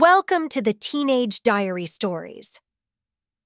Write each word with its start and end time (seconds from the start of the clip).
Welcome 0.00 0.48
to 0.50 0.62
the 0.62 0.72
Teenage 0.72 1.42
Diary 1.42 1.84
Stories. 1.84 2.60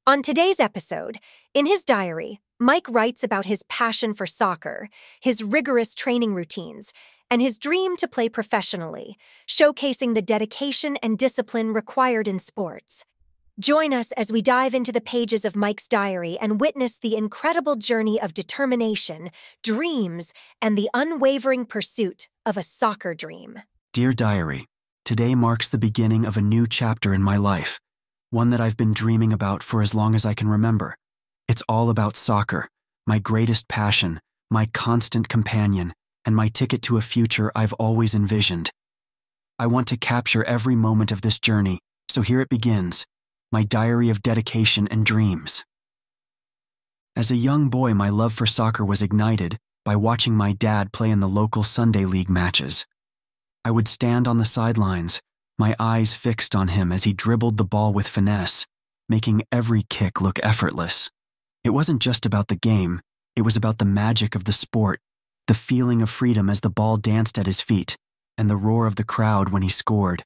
On 0.06 0.20
today's 0.20 0.60
episode, 0.60 1.16
in 1.54 1.64
his 1.64 1.82
diary, 1.82 2.40
Mike 2.60 2.86
writes 2.90 3.24
about 3.24 3.46
his 3.46 3.62
passion 3.70 4.12
for 4.12 4.26
soccer, 4.26 4.90
his 5.18 5.42
rigorous 5.42 5.94
training 5.94 6.34
routines, 6.34 6.92
and 7.30 7.40
his 7.40 7.58
dream 7.58 7.96
to 7.96 8.06
play 8.06 8.28
professionally, 8.28 9.16
showcasing 9.48 10.14
the 10.14 10.20
dedication 10.20 10.98
and 11.02 11.16
discipline 11.16 11.72
required 11.72 12.28
in 12.28 12.38
sports. 12.38 13.06
Join 13.58 13.94
us 13.94 14.12
as 14.18 14.30
we 14.30 14.42
dive 14.42 14.74
into 14.74 14.92
the 14.92 15.00
pages 15.00 15.46
of 15.46 15.56
Mike's 15.56 15.88
diary 15.88 16.36
and 16.38 16.60
witness 16.60 16.98
the 16.98 17.16
incredible 17.16 17.76
journey 17.76 18.20
of 18.20 18.34
determination, 18.34 19.30
dreams, 19.62 20.34
and 20.60 20.76
the 20.76 20.90
unwavering 20.92 21.64
pursuit 21.64 22.28
of 22.44 22.58
a 22.58 22.62
soccer 22.62 23.14
dream. 23.14 23.60
Dear 23.94 24.12
Diary, 24.12 24.66
today 25.04 25.34
marks 25.34 25.68
the 25.68 25.78
beginning 25.78 26.24
of 26.24 26.36
a 26.36 26.40
new 26.40 26.66
chapter 26.66 27.12
in 27.12 27.22
my 27.22 27.36
life, 27.36 27.80
one 28.30 28.50
that 28.50 28.60
I've 28.60 28.76
been 28.76 28.92
dreaming 28.92 29.32
about 29.32 29.62
for 29.62 29.82
as 29.82 29.94
long 29.94 30.14
as 30.14 30.24
I 30.24 30.34
can 30.34 30.48
remember. 30.48 30.96
It's 31.48 31.62
all 31.68 31.90
about 31.90 32.16
soccer, 32.16 32.68
my 33.06 33.18
greatest 33.18 33.68
passion, 33.68 34.20
my 34.50 34.66
constant 34.66 35.28
companion, 35.28 35.92
and 36.24 36.36
my 36.36 36.48
ticket 36.48 36.82
to 36.82 36.98
a 36.98 37.02
future 37.02 37.50
I've 37.54 37.72
always 37.74 38.14
envisioned. 38.14 38.70
I 39.58 39.66
want 39.66 39.88
to 39.88 39.96
capture 39.96 40.44
every 40.44 40.76
moment 40.76 41.10
of 41.10 41.22
this 41.22 41.38
journey, 41.38 41.80
so 42.08 42.22
here 42.22 42.40
it 42.40 42.48
begins 42.48 43.06
my 43.50 43.62
diary 43.62 44.08
of 44.08 44.22
dedication 44.22 44.88
and 44.88 45.04
dreams. 45.04 45.62
As 47.14 47.30
a 47.30 47.36
young 47.36 47.68
boy, 47.68 47.92
my 47.92 48.08
love 48.08 48.32
for 48.32 48.46
soccer 48.46 48.82
was 48.82 49.02
ignited 49.02 49.58
by 49.84 49.94
watching 49.94 50.34
my 50.34 50.52
dad 50.52 50.90
play 50.90 51.10
in 51.10 51.20
the 51.20 51.28
local 51.28 51.62
Sunday 51.62 52.06
league 52.06 52.30
matches. 52.30 52.86
I 53.64 53.70
would 53.70 53.86
stand 53.86 54.26
on 54.26 54.38
the 54.38 54.44
sidelines, 54.44 55.20
my 55.58 55.76
eyes 55.78 56.14
fixed 56.14 56.54
on 56.54 56.68
him 56.68 56.90
as 56.90 57.04
he 57.04 57.12
dribbled 57.12 57.56
the 57.56 57.64
ball 57.64 57.92
with 57.92 58.08
finesse, 58.08 58.66
making 59.08 59.42
every 59.52 59.84
kick 59.88 60.20
look 60.20 60.40
effortless. 60.42 61.10
It 61.62 61.70
wasn't 61.70 62.02
just 62.02 62.26
about 62.26 62.48
the 62.48 62.56
game, 62.56 63.00
it 63.36 63.42
was 63.42 63.54
about 63.54 63.78
the 63.78 63.84
magic 63.84 64.34
of 64.34 64.44
the 64.44 64.52
sport, 64.52 65.00
the 65.46 65.54
feeling 65.54 66.02
of 66.02 66.10
freedom 66.10 66.50
as 66.50 66.60
the 66.60 66.70
ball 66.70 66.96
danced 66.96 67.38
at 67.38 67.46
his 67.46 67.60
feet, 67.60 67.96
and 68.36 68.50
the 68.50 68.56
roar 68.56 68.86
of 68.86 68.96
the 68.96 69.04
crowd 69.04 69.50
when 69.50 69.62
he 69.62 69.68
scored. 69.68 70.24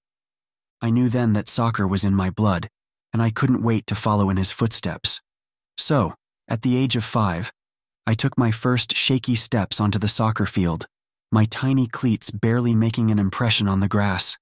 I 0.81 0.91
knew 0.91 1.09
then 1.09 1.35
that 1.35 1.49
soccer 1.49 1.87
was 1.87 2.05
in 2.05 2.15
my 2.15 2.31
blood, 2.31 2.69
and 3.13 3.21
I 3.21 3.31
couldn't 3.31 3.63
wait 3.63 3.87
to 3.89 3.95
follow 3.95 4.31
in 4.31 4.37
his 4.37 4.53
footsteps. 4.53 5.21
So, 5.77 6.15
at 6.49 6.63
the 6.63 6.77
age 6.77 6.97
of 6.97 7.05
five, 7.05 7.53
I 8.07 8.15
took 8.15 8.39
my 8.39 8.51
first 8.51 8.97
shaky 8.97 9.35
steps 9.35 9.81
onto 9.81 9.99
the 9.99 10.09
soccer 10.09 10.47
field, 10.47 10.87
my 11.37 11.45
tiny 11.45 11.87
cleats 11.87 12.31
barely 12.31 12.75
making 12.75 13.11
an 13.11 13.19
impression 13.19 13.69
on 13.69 13.81
the 13.81 13.89
grass. 13.89 14.39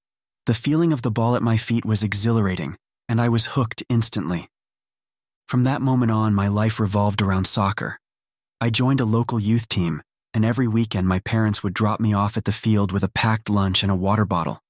The 0.46 0.54
feeling 0.54 0.92
of 0.92 1.02
the 1.02 1.10
ball 1.10 1.34
at 1.34 1.42
my 1.42 1.56
feet 1.56 1.84
was 1.84 2.04
exhilarating, 2.04 2.76
and 3.08 3.20
I 3.20 3.28
was 3.28 3.54
hooked 3.56 3.82
instantly. 3.88 4.46
From 5.48 5.64
that 5.64 5.82
moment 5.82 6.12
on, 6.12 6.34
my 6.34 6.46
life 6.46 6.78
revolved 6.78 7.20
around 7.20 7.48
soccer. 7.48 7.98
I 8.60 8.70
joined 8.70 9.00
a 9.00 9.04
local 9.04 9.40
youth 9.40 9.68
team, 9.68 10.02
and 10.32 10.44
every 10.44 10.68
weekend 10.68 11.08
my 11.08 11.18
parents 11.18 11.64
would 11.64 11.74
drop 11.74 11.98
me 11.98 12.14
off 12.14 12.36
at 12.36 12.44
the 12.44 12.52
field 12.52 12.92
with 12.92 13.02
a 13.02 13.08
packed 13.22 13.50
lunch 13.50 13.82
and 13.82 13.90
a 13.90 13.96
water 13.96 14.24
bottle. 14.24 14.60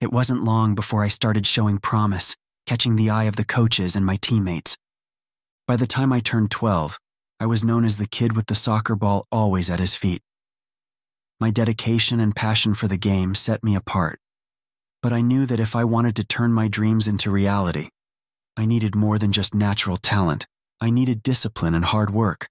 It 0.00 0.10
wasn't 0.12 0.42
long 0.42 0.74
before 0.74 1.04
I 1.04 1.08
started 1.08 1.46
showing 1.46 1.78
promise 1.78 2.34
catching 2.66 2.96
the 2.96 3.08
eye 3.08 3.28
of 3.30 3.36
the 3.36 3.44
coaches 3.44 3.94
and 3.94 4.04
my 4.04 4.16
teammates. 4.16 4.76
By 5.68 5.76
the 5.76 5.86
time 5.86 6.12
I 6.12 6.18
turned 6.18 6.50
12, 6.50 6.98
I 7.38 7.46
was 7.46 7.62
known 7.62 7.84
as 7.84 7.98
the 7.98 8.08
kid 8.08 8.34
with 8.34 8.46
the 8.46 8.56
soccer 8.56 8.96
ball 8.96 9.28
always 9.30 9.70
at 9.70 9.78
his 9.78 9.94
feet. 9.94 10.22
My 11.38 11.50
dedication 11.50 12.18
and 12.18 12.34
passion 12.34 12.72
for 12.72 12.88
the 12.88 12.96
game 12.96 13.34
set 13.34 13.62
me 13.62 13.76
apart. 13.76 14.20
But 15.02 15.12
I 15.12 15.20
knew 15.20 15.44
that 15.44 15.60
if 15.60 15.76
I 15.76 15.84
wanted 15.84 16.16
to 16.16 16.24
turn 16.24 16.50
my 16.54 16.66
dreams 16.66 17.06
into 17.06 17.30
reality, 17.30 17.90
I 18.56 18.64
needed 18.64 18.94
more 18.94 19.18
than 19.18 19.32
just 19.32 19.54
natural 19.54 19.98
talent. 19.98 20.46
I 20.80 20.88
needed 20.88 21.22
discipline 21.22 21.74
and 21.74 21.84
hard 21.84 22.08
work. 22.08 22.48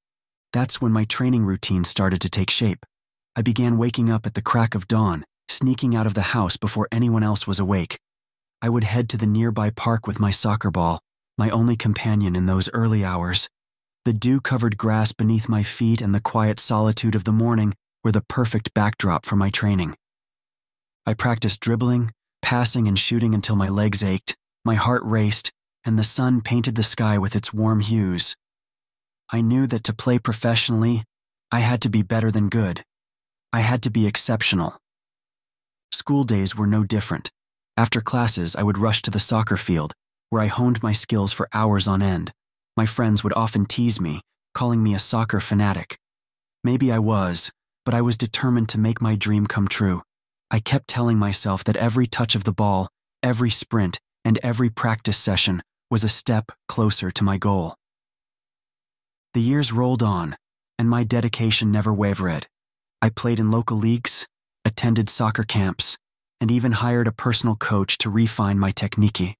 That's 0.53 0.81
when 0.81 0.91
my 0.91 1.03
training 1.03 1.45
routine 1.45 1.83
started 1.83 2.21
to 2.21 2.29
take 2.29 2.51
shape. 2.51 2.85
I 3.35 3.41
began 3.41 3.79
waking 3.79 4.11
up 4.11 4.27
at 4.27 4.35
the 4.35 4.41
crack 4.43 4.75
of 4.75 4.87
dawn, 4.87 5.25
sneaking 5.47 5.95
out 5.95 6.05
of 6.05 6.13
the 6.13 6.33
house 6.37 6.55
before 6.55 6.87
anyone 6.91 7.23
else 7.23 7.47
was 7.47 7.59
awake. 7.59 7.97
I 8.61 8.69
would 8.69 8.83
head 8.83 9.09
to 9.09 9.17
the 9.17 9.25
nearby 9.25 9.71
park 9.71 10.05
with 10.05 10.19
my 10.19 10.29
soccer 10.29 10.69
ball, 10.69 10.99
my 11.39 11.49
only 11.49 11.75
companion 11.75 12.35
in 12.35 12.45
those 12.45 12.69
early 12.71 13.03
hours. 13.03 13.49
The 14.05 14.13
dew 14.13 14.41
covered 14.41 14.77
grass 14.77 15.11
beneath 15.11 15.49
my 15.49 15.63
feet 15.63 16.01
and 16.01 16.13
the 16.13 16.21
quiet 16.21 16.59
solitude 16.59 17.15
of 17.15 17.23
the 17.23 17.31
morning 17.31 17.73
were 18.05 18.11
the 18.11 18.21
perfect 18.21 18.71
backdrop 18.75 19.25
for 19.25 19.35
my 19.35 19.49
training. 19.49 19.97
I 21.07 21.15
practiced 21.15 21.59
dribbling, 21.59 22.11
passing, 22.43 22.87
and 22.87 22.97
shooting 22.97 23.33
until 23.33 23.55
my 23.55 23.67
legs 23.67 24.03
ached, 24.03 24.37
my 24.63 24.75
heart 24.75 25.01
raced, 25.03 25.51
and 25.83 25.97
the 25.97 26.03
sun 26.03 26.41
painted 26.41 26.75
the 26.75 26.83
sky 26.83 27.17
with 27.17 27.35
its 27.35 27.51
warm 27.51 27.79
hues. 27.79 28.35
I 29.31 29.41
knew 29.41 29.65
that 29.65 29.83
to 29.85 29.93
play 29.93 30.19
professionally, 30.19 31.03
I 31.51 31.61
had 31.61 31.81
to 31.81 31.89
be 31.89 32.03
better 32.03 32.29
than 32.29 32.47
good. 32.47 32.83
I 33.51 33.61
had 33.61 33.81
to 33.83 33.89
be 33.89 34.05
exceptional. 34.05 34.77
School 35.91 36.25
days 36.25 36.55
were 36.55 36.67
no 36.67 36.83
different. 36.83 37.31
After 37.75 38.01
classes, 38.01 38.55
I 38.55 38.61
would 38.61 38.77
rush 38.77 39.01
to 39.03 39.11
the 39.11 39.19
soccer 39.19 39.57
field, 39.57 39.93
where 40.29 40.43
I 40.43 40.47
honed 40.47 40.83
my 40.83 40.91
skills 40.91 41.33
for 41.33 41.49
hours 41.53 41.87
on 41.87 42.03
end. 42.03 42.31
My 42.77 42.85
friends 42.85 43.23
would 43.23 43.33
often 43.33 43.65
tease 43.65 43.99
me, 43.99 44.21
calling 44.53 44.83
me 44.83 44.93
a 44.93 44.99
soccer 44.99 45.39
fanatic. 45.39 45.97
Maybe 46.63 46.91
I 46.91 46.99
was, 46.99 47.51
but 47.85 47.93
I 47.93 48.01
was 48.01 48.17
determined 48.17 48.67
to 48.69 48.79
make 48.79 49.01
my 49.01 49.15
dream 49.15 49.47
come 49.47 49.67
true. 49.67 50.01
I 50.51 50.59
kept 50.59 50.87
telling 50.87 51.17
myself 51.17 51.63
that 51.63 51.77
every 51.77 52.07
touch 52.07 52.35
of 52.35 52.43
the 52.43 52.53
ball, 52.53 52.89
every 53.23 53.49
sprint, 53.49 53.99
and 54.23 54.39
every 54.41 54.69
practice 54.69 55.17
session 55.17 55.61
was 55.89 56.03
a 56.03 56.09
step 56.09 56.51
closer 56.67 57.11
to 57.11 57.23
my 57.23 57.37
goal. 57.37 57.75
The 59.33 59.41
years 59.41 59.71
rolled 59.71 60.01
on, 60.01 60.35
and 60.79 60.89
my 60.89 61.03
dedication 61.03 61.71
never 61.71 61.93
wavered. 61.93 62.47
I 63.01 63.09
played 63.09 63.39
in 63.39 63.51
local 63.51 63.77
leagues, 63.77 64.27
attended 64.63 65.09
soccer 65.09 65.43
camps, 65.43 65.97
and 66.41 66.49
even 66.49 66.73
hired 66.73 67.07
a 67.07 67.11
personal 67.11 67.55
coach 67.55 67.97
to 67.99 68.09
refine 68.09 68.59
my 68.59 68.71
technique. 68.71 69.35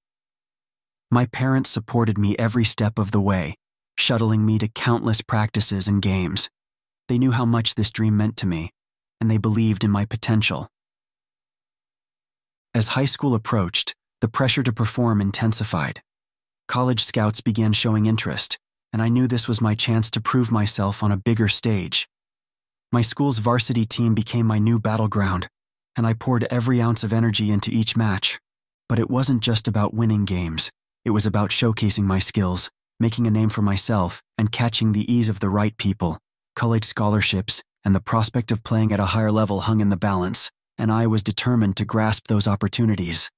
My 1.12 1.26
parents 1.26 1.70
supported 1.70 2.18
me 2.18 2.36
every 2.38 2.66
step 2.66 3.00
of 3.00 3.12
the 3.12 3.22
way, 3.22 3.56
shuttling 3.98 4.46
me 4.46 4.58
to 4.60 4.68
countless 4.68 5.22
practices 5.22 5.88
and 5.88 6.02
games. 6.02 6.50
They 7.08 7.18
knew 7.18 7.32
how 7.32 7.46
much 7.46 7.76
this 7.76 7.92
dream 7.92 8.18
meant 8.18 8.36
to 8.38 8.48
me, 8.48 8.72
and 9.22 9.30
they 9.30 9.38
believed 9.38 9.84
in 9.84 9.92
my 9.92 10.06
potential. 10.06 10.68
As 12.74 12.90
high 12.90 13.06
school 13.06 13.36
approached, 13.36 13.94
the 14.22 14.28
pressure 14.28 14.64
to 14.64 14.74
perform 14.74 15.22
intensified. 15.22 16.02
College 16.68 17.04
scouts 17.04 17.42
began 17.42 17.74
showing 17.74 18.06
interest, 18.06 18.58
and 18.92 19.02
I 19.02 19.10
knew 19.10 19.28
this 19.28 19.48
was 19.48 19.62
my 19.62 19.76
chance 19.76 20.10
to 20.12 20.22
prove 20.22 20.52
myself 20.52 21.04
on 21.04 21.12
a 21.12 21.18
bigger 21.18 21.48
stage. 21.48 22.08
My 22.92 23.02
school's 23.02 23.38
varsity 23.38 23.86
team 23.86 24.16
became 24.16 24.46
my 24.46 24.58
new 24.58 24.80
battleground, 24.80 25.48
and 25.96 26.08
I 26.08 26.14
poured 26.14 26.48
every 26.50 26.82
ounce 26.82 27.04
of 27.04 27.14
energy 27.14 27.52
into 27.52 27.72
each 27.72 27.96
match. 27.96 28.40
But 28.90 29.00
it 29.00 29.10
wasn't 29.10 29.44
just 29.44 29.68
about 29.68 29.94
winning 29.94 30.26
games, 30.26 30.72
it 31.04 31.12
was 31.12 31.26
about 31.26 31.52
showcasing 31.52 32.04
my 32.04 32.20
skills, 32.20 32.72
making 33.00 33.28
a 33.28 33.32
name 33.32 33.50
for 33.50 33.62
myself, 33.62 34.22
and 34.38 34.52
catching 34.52 34.92
the 34.92 35.12
ease 35.12 35.30
of 35.30 35.40
the 35.40 35.50
right 35.50 35.78
people. 35.78 36.18
College 36.56 36.86
scholarships 36.86 37.64
and 37.84 37.94
the 37.94 38.00
prospect 38.00 38.50
of 38.50 38.64
playing 38.64 38.94
at 38.94 39.00
a 39.00 39.08
higher 39.08 39.32
level 39.32 39.62
hung 39.62 39.82
in 39.82 39.90
the 39.90 39.98
balance, 39.98 40.52
and 40.78 40.90
I 40.90 41.06
was 41.06 41.22
determined 41.22 41.76
to 41.78 41.86
grasp 41.86 42.28
those 42.28 42.48
opportunities. 42.48 43.30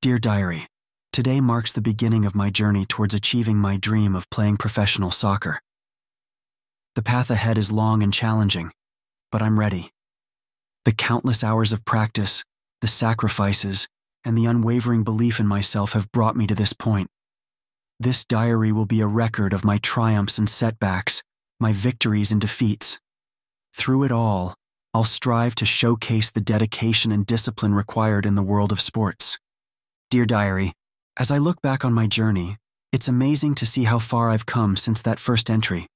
Dear 0.00 0.18
Diary, 0.18 0.68
today 1.12 1.40
marks 1.40 1.72
the 1.72 1.80
beginning 1.80 2.24
of 2.24 2.36
my 2.36 2.50
journey 2.50 2.86
towards 2.86 3.14
achieving 3.14 3.56
my 3.56 3.76
dream 3.76 4.14
of 4.14 4.30
playing 4.30 4.58
professional 4.58 5.10
soccer. 5.10 5.60
The 6.94 7.02
path 7.02 7.30
ahead 7.30 7.58
is 7.58 7.72
long 7.72 8.00
and 8.00 8.14
challenging, 8.14 8.70
but 9.32 9.42
I'm 9.42 9.58
ready. 9.58 9.90
The 10.84 10.92
countless 10.92 11.42
hours 11.42 11.72
of 11.72 11.84
practice, 11.84 12.44
the 12.80 12.86
sacrifices, 12.86 13.88
and 14.24 14.38
the 14.38 14.46
unwavering 14.46 15.02
belief 15.02 15.40
in 15.40 15.48
myself 15.48 15.92
have 15.94 16.12
brought 16.12 16.36
me 16.36 16.46
to 16.46 16.54
this 16.54 16.72
point. 16.72 17.08
This 17.98 18.24
diary 18.24 18.70
will 18.70 18.86
be 18.86 19.00
a 19.00 19.06
record 19.08 19.52
of 19.52 19.64
my 19.64 19.78
triumphs 19.78 20.38
and 20.38 20.48
setbacks, 20.48 21.24
my 21.62 21.72
victories 21.72 22.32
and 22.32 22.40
defeats. 22.40 22.98
Through 23.74 24.02
it 24.04 24.12
all, 24.12 24.54
I'll 24.92 25.04
strive 25.04 25.54
to 25.54 25.64
showcase 25.64 26.30
the 26.30 26.42
dedication 26.42 27.12
and 27.12 27.24
discipline 27.24 27.72
required 27.72 28.26
in 28.26 28.34
the 28.34 28.42
world 28.42 28.72
of 28.72 28.80
sports. 28.80 29.38
Dear 30.10 30.26
Diary, 30.26 30.74
as 31.16 31.30
I 31.30 31.38
look 31.38 31.62
back 31.62 31.84
on 31.84 31.94
my 31.94 32.06
journey, 32.06 32.58
it's 32.92 33.08
amazing 33.08 33.54
to 33.54 33.64
see 33.64 33.84
how 33.84 33.98
far 33.98 34.28
I've 34.28 34.44
come 34.44 34.76
since 34.76 35.00
that 35.02 35.18
first 35.18 35.48
entry. 35.48 35.86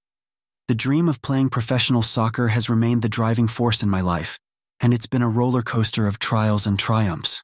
The 0.69 0.75
dream 0.75 1.09
of 1.09 1.21
playing 1.21 1.51
professional 1.51 2.03
soccer 2.03 2.49
has 2.49 2.71
remained 2.71 3.03
the 3.03 3.17
driving 3.19 3.49
force 3.49 3.83
in 3.83 3.91
my 3.91 4.01
life, 4.01 4.39
and 4.81 4.95
it's 4.95 5.07
been 5.07 5.23
a 5.23 5.29
roller 5.29 5.63
coaster 5.63 6.07
of 6.07 6.19
trials 6.19 6.67
and 6.67 6.79
triumphs. 6.79 7.43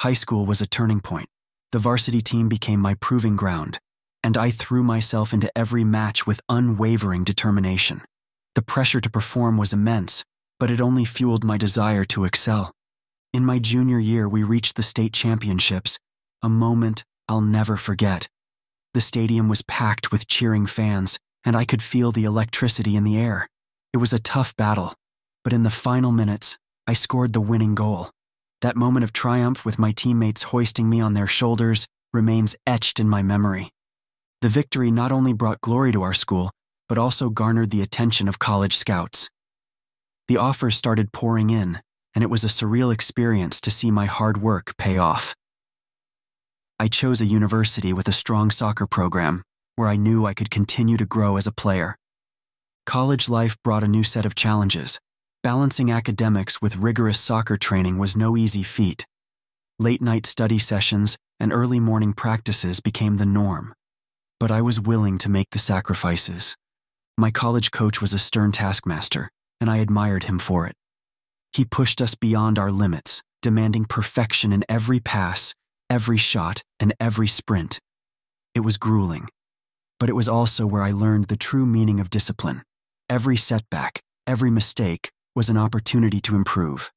High 0.00 0.14
school 0.14 0.46
was 0.46 0.60
a 0.60 0.66
turning 0.66 1.00
point. 1.00 1.28
The 1.70 1.78
varsity 1.78 2.22
team 2.22 2.48
became 2.48 2.80
my 2.80 2.94
proving 2.94 3.36
ground, 3.36 3.78
and 4.26 4.36
I 4.36 4.50
threw 4.50 4.82
myself 4.82 5.32
into 5.32 5.56
every 5.56 5.84
match 5.84 6.26
with 6.26 6.40
unwavering 6.48 7.22
determination. 7.22 8.02
The 8.56 8.60
pressure 8.74 9.00
to 9.00 9.08
perform 9.08 9.56
was 9.56 9.72
immense, 9.72 10.24
but 10.58 10.68
it 10.68 10.80
only 10.80 11.04
fueled 11.04 11.44
my 11.44 11.56
desire 11.56 12.04
to 12.06 12.24
excel. 12.24 12.72
In 13.32 13.44
my 13.44 13.60
junior 13.60 14.00
year, 14.00 14.28
we 14.28 14.42
reached 14.42 14.74
the 14.74 14.82
state 14.82 15.12
championships, 15.12 16.00
a 16.42 16.48
moment 16.48 17.04
I'll 17.28 17.40
never 17.40 17.76
forget. 17.76 18.26
The 18.94 19.00
stadium 19.00 19.48
was 19.48 19.62
packed 19.62 20.10
with 20.10 20.26
cheering 20.26 20.66
fans, 20.66 21.20
and 21.44 21.54
I 21.54 21.64
could 21.64 21.80
feel 21.80 22.10
the 22.10 22.24
electricity 22.24 22.96
in 22.96 23.04
the 23.04 23.16
air. 23.16 23.46
It 23.92 23.98
was 23.98 24.12
a 24.12 24.18
tough 24.18 24.56
battle, 24.56 24.94
but 25.44 25.52
in 25.52 25.62
the 25.62 25.70
final 25.70 26.10
minutes, 26.10 26.58
I 26.84 26.94
scored 26.94 27.32
the 27.32 27.40
winning 27.40 27.76
goal. 27.76 28.10
That 28.60 28.74
moment 28.74 29.04
of 29.04 29.12
triumph 29.12 29.64
with 29.64 29.78
my 29.78 29.92
teammates 29.92 30.50
hoisting 30.50 30.90
me 30.90 31.00
on 31.00 31.14
their 31.14 31.28
shoulders 31.28 31.86
remains 32.12 32.56
etched 32.66 32.98
in 32.98 33.08
my 33.08 33.22
memory. 33.22 33.70
The 34.42 34.48
victory 34.48 34.90
not 34.90 35.12
only 35.12 35.32
brought 35.32 35.60
glory 35.60 35.92
to 35.92 36.02
our 36.02 36.12
school, 36.12 36.50
but 36.88 36.98
also 36.98 37.30
garnered 37.30 37.70
the 37.70 37.82
attention 37.82 38.28
of 38.28 38.38
college 38.38 38.76
scouts. 38.76 39.30
The 40.28 40.36
offers 40.36 40.76
started 40.76 41.12
pouring 41.12 41.50
in, 41.50 41.80
and 42.14 42.22
it 42.22 42.30
was 42.30 42.44
a 42.44 42.48
surreal 42.48 42.92
experience 42.92 43.60
to 43.62 43.70
see 43.70 43.90
my 43.90 44.06
hard 44.06 44.42
work 44.42 44.76
pay 44.76 44.98
off. 44.98 45.34
I 46.78 46.88
chose 46.88 47.20
a 47.20 47.26
university 47.26 47.92
with 47.92 48.08
a 48.08 48.12
strong 48.12 48.50
soccer 48.50 48.86
program 48.86 49.42
where 49.76 49.88
I 49.88 49.96
knew 49.96 50.26
I 50.26 50.34
could 50.34 50.50
continue 50.50 50.96
to 50.96 51.06
grow 51.06 51.36
as 51.36 51.46
a 51.46 51.52
player. 51.52 51.96
College 52.86 53.28
life 53.28 53.56
brought 53.62 53.84
a 53.84 53.88
new 53.88 54.04
set 54.04 54.24
of 54.24 54.34
challenges. 54.34 54.98
Balancing 55.42 55.90
academics 55.90 56.60
with 56.60 56.76
rigorous 56.76 57.20
soccer 57.20 57.56
training 57.56 57.98
was 57.98 58.16
no 58.16 58.36
easy 58.36 58.62
feat. 58.62 59.06
Late 59.78 60.00
night 60.00 60.26
study 60.26 60.58
sessions 60.58 61.18
and 61.38 61.52
early 61.52 61.78
morning 61.78 62.14
practices 62.14 62.80
became 62.80 63.18
the 63.18 63.26
norm. 63.26 63.74
But 64.38 64.50
I 64.50 64.62
was 64.62 64.80
willing 64.80 65.18
to 65.18 65.30
make 65.30 65.50
the 65.50 65.58
sacrifices. 65.58 66.56
My 67.16 67.30
college 67.30 67.70
coach 67.70 68.00
was 68.00 68.12
a 68.12 68.18
stern 68.18 68.52
taskmaster, 68.52 69.30
and 69.60 69.70
I 69.70 69.78
admired 69.78 70.24
him 70.24 70.38
for 70.38 70.66
it. 70.66 70.74
He 71.52 71.64
pushed 71.64 72.02
us 72.02 72.14
beyond 72.14 72.58
our 72.58 72.70
limits, 72.70 73.22
demanding 73.40 73.86
perfection 73.86 74.52
in 74.52 74.64
every 74.68 75.00
pass 75.00 75.54
every 75.88 76.16
shot, 76.16 76.62
and 76.80 76.94
every 76.98 77.28
sprint. 77.28 77.80
It 78.54 78.60
was 78.60 78.76
grueling, 78.76 79.28
but 79.98 80.08
it 80.08 80.14
was 80.14 80.28
also 80.28 80.66
where 80.66 80.82
I 80.82 80.90
learned 80.90 81.26
the 81.26 81.36
true 81.36 81.66
meaning 81.66 82.00
of 82.00 82.10
discipline. 82.10 82.62
Every 83.08 83.36
setback, 83.36 84.00
every 84.26 84.50
mistake 84.50 85.10
was 85.34 85.48
an 85.48 85.56
opportunity 85.56 86.20
to 86.22 86.34
improve. 86.34 86.90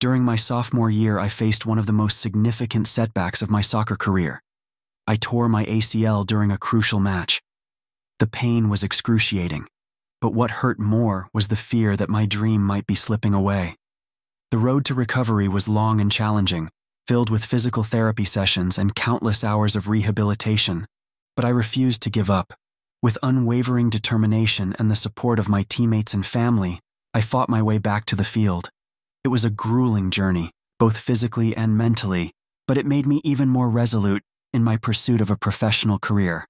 During 0.00 0.24
my 0.24 0.36
sophomore 0.36 0.90
year, 0.90 1.18
I 1.18 1.28
faced 1.28 1.64
one 1.64 1.78
of 1.78 1.86
the 1.86 1.92
most 1.92 2.20
significant 2.20 2.88
setbacks 2.88 3.40
of 3.40 3.50
my 3.50 3.60
soccer 3.60 3.96
career. 3.96 4.42
I 5.06 5.16
tore 5.16 5.48
my 5.48 5.64
ACL 5.64 6.24
during 6.24 6.52
a 6.52 6.58
crucial 6.58 7.00
match. 7.00 7.42
The 8.20 8.28
pain 8.28 8.68
was 8.68 8.84
excruciating, 8.84 9.66
but 10.20 10.32
what 10.32 10.62
hurt 10.62 10.78
more 10.78 11.28
was 11.34 11.48
the 11.48 11.56
fear 11.56 11.96
that 11.96 12.08
my 12.08 12.24
dream 12.24 12.62
might 12.62 12.86
be 12.86 12.94
slipping 12.94 13.34
away. 13.34 13.74
The 14.52 14.58
road 14.58 14.84
to 14.84 14.94
recovery 14.94 15.48
was 15.48 15.66
long 15.66 16.00
and 16.00 16.12
challenging, 16.12 16.70
filled 17.08 17.30
with 17.30 17.44
physical 17.44 17.82
therapy 17.82 18.24
sessions 18.24 18.78
and 18.78 18.94
countless 18.94 19.42
hours 19.42 19.74
of 19.74 19.88
rehabilitation, 19.88 20.86
but 21.34 21.44
I 21.44 21.48
refused 21.48 22.02
to 22.02 22.10
give 22.10 22.30
up. 22.30 22.54
With 23.02 23.18
unwavering 23.24 23.90
determination 23.90 24.76
and 24.78 24.88
the 24.88 24.94
support 24.94 25.40
of 25.40 25.48
my 25.48 25.64
teammates 25.68 26.14
and 26.14 26.24
family, 26.24 26.78
I 27.12 27.22
fought 27.22 27.48
my 27.48 27.60
way 27.60 27.78
back 27.78 28.06
to 28.06 28.16
the 28.16 28.22
field. 28.22 28.70
It 29.24 29.28
was 29.28 29.44
a 29.44 29.50
grueling 29.50 30.12
journey, 30.12 30.52
both 30.78 30.96
physically 30.96 31.56
and 31.56 31.76
mentally, 31.76 32.30
but 32.68 32.78
it 32.78 32.86
made 32.86 33.06
me 33.06 33.20
even 33.24 33.48
more 33.48 33.68
resolute 33.68 34.22
in 34.52 34.62
my 34.62 34.76
pursuit 34.76 35.20
of 35.20 35.30
a 35.30 35.36
professional 35.36 35.98
career. 35.98 36.46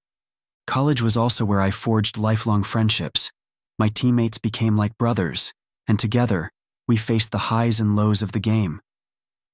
College 0.67 1.01
was 1.01 1.17
also 1.17 1.45
where 1.45 1.61
I 1.61 1.71
forged 1.71 2.17
lifelong 2.17 2.63
friendships. 2.63 3.31
My 3.79 3.89
teammates 3.89 4.37
became 4.37 4.77
like 4.77 4.97
brothers, 4.97 5.53
and 5.87 5.99
together, 5.99 6.51
we 6.87 6.97
faced 6.97 7.31
the 7.31 7.49
highs 7.49 7.79
and 7.79 7.95
lows 7.95 8.21
of 8.21 8.31
the 8.31 8.39
game. 8.39 8.81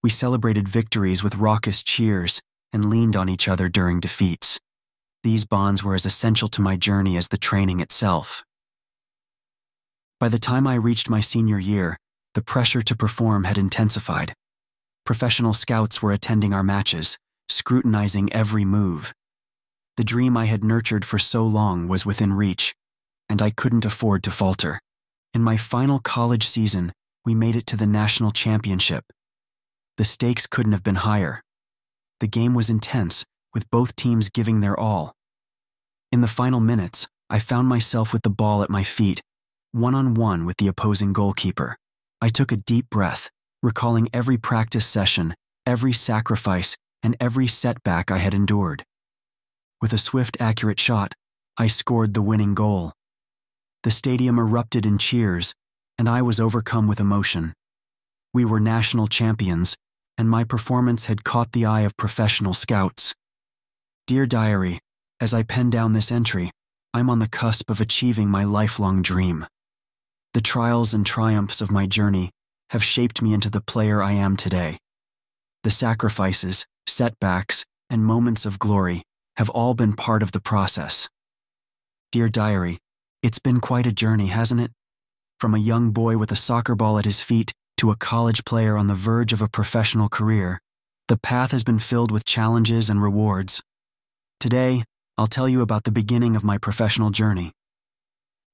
We 0.02 0.10
celebrated 0.10 0.68
victories 0.68 1.24
with 1.24 1.36
raucous 1.36 1.84
cheers 1.84 2.42
and 2.72 2.90
leaned 2.90 3.16
on 3.16 3.30
each 3.30 3.48
other 3.48 3.70
during 3.70 4.00
defeats. 4.00 4.60
These 5.24 5.46
bonds 5.46 5.84
were 5.84 5.96
as 5.96 6.06
essential 6.06 6.48
to 6.50 6.62
my 6.62 6.78
journey 6.78 7.18
as 7.18 7.28
the 7.28 7.38
training 7.38 7.80
itself. 7.82 8.44
By 10.20 10.30
the 10.30 10.40
time 10.40 10.68
I 10.68 10.76
reached 10.76 11.10
my 11.10 11.20
senior 11.20 11.60
year, 11.60 11.98
the 12.34 12.42
pressure 12.42 12.82
to 12.82 12.96
perform 12.96 13.44
had 13.44 13.58
intensified. 13.58 14.34
Professional 15.06 15.54
scouts 15.54 16.02
were 16.02 16.12
attending 16.12 16.54
our 16.54 16.64
matches, 16.64 17.18
scrutinizing 17.50 18.32
every 18.32 18.64
move. 18.64 19.14
The 19.98 20.04
dream 20.04 20.38
I 20.38 20.46
had 20.46 20.64
nurtured 20.64 21.04
for 21.04 21.20
so 21.20 21.44
long 21.44 21.88
was 21.88 22.06
within 22.06 22.34
reach, 22.34 22.74
and 23.28 23.42
I 23.42 23.50
couldn't 23.50 23.86
afford 23.86 24.24
to 24.24 24.32
falter. 24.32 24.80
In 25.34 25.44
my 25.44 25.58
final 25.58 26.00
college 26.00 26.48
season, 26.48 26.94
we 27.26 27.36
made 27.36 27.56
it 27.56 27.66
to 27.68 27.78
the 27.78 27.86
national 27.86 28.32
championship, 28.32 29.04
the 30.00 30.06
stakes 30.06 30.48
couldn't 30.48 30.72
have 30.72 30.82
been 30.82 31.04
higher. 31.04 31.44
The 32.22 32.28
game 32.30 32.54
was 32.54 32.70
intense, 32.70 33.26
with 33.54 33.70
both 33.70 33.98
teams 33.98 34.30
giving 34.30 34.62
their 34.62 34.80
all. 34.80 35.12
In 36.10 36.22
the 36.22 36.36
final 36.42 36.62
minutes, 36.62 37.06
I 37.30 37.40
found 37.40 37.68
myself 37.68 38.14
with 38.14 38.22
the 38.22 38.30
ball 38.30 38.64
at 38.64 38.70
my 38.70 38.82
feet, 38.82 39.22
one 39.74 39.96
on 39.96 40.14
one 40.14 40.46
with 40.46 40.56
the 40.56 40.70
opposing 40.70 41.12
goalkeeper. 41.12 41.76
I 42.22 42.30
took 42.30 42.54
a 42.54 42.56
deep 42.56 42.90
breath, 42.90 43.30
recalling 43.62 44.08
every 44.14 44.38
practice 44.38 44.86
session, 44.86 45.36
every 45.68 45.92
sacrifice, 45.92 46.78
and 47.04 47.16
every 47.20 47.48
setback 47.48 48.12
I 48.12 48.18
had 48.18 48.34
endured. 48.34 48.84
With 49.82 49.94
a 49.94 49.98
swift, 49.98 50.38
accurate 50.40 50.80
shot, 50.80 51.14
I 51.58 51.68
scored 51.68 52.14
the 52.14 52.22
winning 52.22 52.54
goal. 52.54 52.94
The 53.84 53.92
stadium 53.92 54.38
erupted 54.38 54.86
in 54.86 54.98
cheers, 54.98 55.54
and 55.98 56.10
I 56.10 56.22
was 56.22 56.40
overcome 56.40 56.88
with 56.88 57.00
emotion. 57.00 57.54
We 58.34 58.46
were 58.46 58.60
national 58.60 59.08
champions, 59.08 59.78
and 60.18 60.30
my 60.30 60.44
performance 60.44 61.06
had 61.06 61.24
caught 61.24 61.54
the 61.54 61.66
eye 61.66 61.82
of 61.82 61.96
professional 61.98 62.54
scouts. 62.54 63.16
Dear 64.06 64.26
Diary, 64.26 64.80
as 65.20 65.34
I 65.34 65.44
pen 65.44 65.70
down 65.70 65.94
this 65.94 66.12
entry, 66.12 66.52
I'm 66.94 67.10
on 67.10 67.20
the 67.20 67.30
cusp 67.30 67.70
of 67.70 67.80
achieving 67.80 68.30
my 68.30 68.44
lifelong 68.44 69.02
dream. 69.02 69.46
The 70.34 70.42
trials 70.42 70.94
and 70.94 71.06
triumphs 71.06 71.62
of 71.62 71.72
my 71.72 71.86
journey 71.86 72.32
have 72.72 72.84
shaped 72.84 73.22
me 73.22 73.34
into 73.34 73.50
the 73.50 73.62
player 73.62 74.02
I 74.02 74.12
am 74.14 74.36
today. 74.38 74.78
The 75.64 75.72
sacrifices, 75.72 76.66
setbacks, 76.90 77.66
and 77.90 78.06
moments 78.06 78.46
of 78.46 78.60
glory 78.60 79.04
have 79.38 79.50
all 79.50 79.74
been 79.74 79.94
part 79.94 80.22
of 80.22 80.32
the 80.32 80.42
process. 80.42 81.08
Dear 82.12 82.28
Diary, 82.28 82.80
it's 83.22 83.40
been 83.40 83.60
quite 83.60 83.86
a 83.86 83.92
journey, 83.92 84.28
hasn't 84.28 84.62
it? 84.62 84.72
From 85.40 85.56
a 85.56 85.60
young 85.60 85.92
boy 85.92 86.18
with 86.18 86.32
a 86.32 86.36
soccer 86.36 86.76
ball 86.76 87.00
at 87.00 87.06
his 87.06 87.22
feet 87.22 87.54
to 87.78 87.92
a 87.92 87.96
college 87.96 88.44
player 88.44 88.76
on 88.76 88.88
the 88.88 88.96
verge 88.96 89.32
of 89.32 89.42
a 89.42 89.48
professional 89.48 90.10
career, 90.10 90.60
the 91.08 91.18
path 91.18 91.52
has 91.52 91.64
been 91.64 91.80
filled 91.80 92.12
with 92.12 92.26
challenges 92.26 92.90
and 92.90 93.02
rewards. 93.02 93.64
Today, 94.40 94.84
I'll 95.18 95.28
tell 95.28 95.50
you 95.50 95.62
about 95.62 95.84
the 95.84 95.92
beginning 95.92 96.36
of 96.36 96.44
my 96.44 96.58
professional 96.58 97.10
journey. 97.10 97.52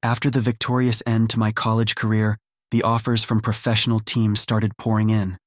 After 0.04 0.30
the 0.30 0.42
victorious 0.42 1.02
end 1.08 1.30
to 1.32 1.40
my 1.40 1.52
college 1.52 1.96
career, 1.96 2.38
the 2.72 2.84
offers 2.84 3.24
from 3.24 3.40
professional 3.40 4.00
teams 4.00 4.40
started 4.40 4.78
pouring 4.78 5.10
in. 5.10 5.38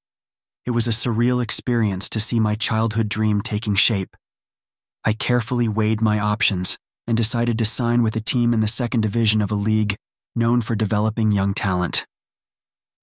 It 0.69 0.75
was 0.75 0.87
a 0.87 0.91
surreal 0.91 1.43
experience 1.43 2.11
to 2.11 2.21
see 2.21 2.39
my 2.39 2.55
childhood 2.55 3.09
dream 3.09 3.41
taking 3.41 3.75
shape. 3.75 4.15
I 5.03 5.15
carefully 5.15 5.67
weighed 5.67 6.03
my 6.03 6.19
options 6.19 6.77
and 7.07 7.17
decided 7.17 7.57
to 7.57 7.65
sign 7.65 8.03
with 8.03 8.15
a 8.17 8.21
team 8.21 8.53
in 8.53 8.61
the 8.61 8.69
second 8.69 9.01
division 9.01 9.41
of 9.41 9.51
a 9.51 9.55
league 9.55 9.97
known 10.37 10.61
for 10.61 10.75
developing 10.75 11.33
young 11.33 11.55
talent. 11.55 12.05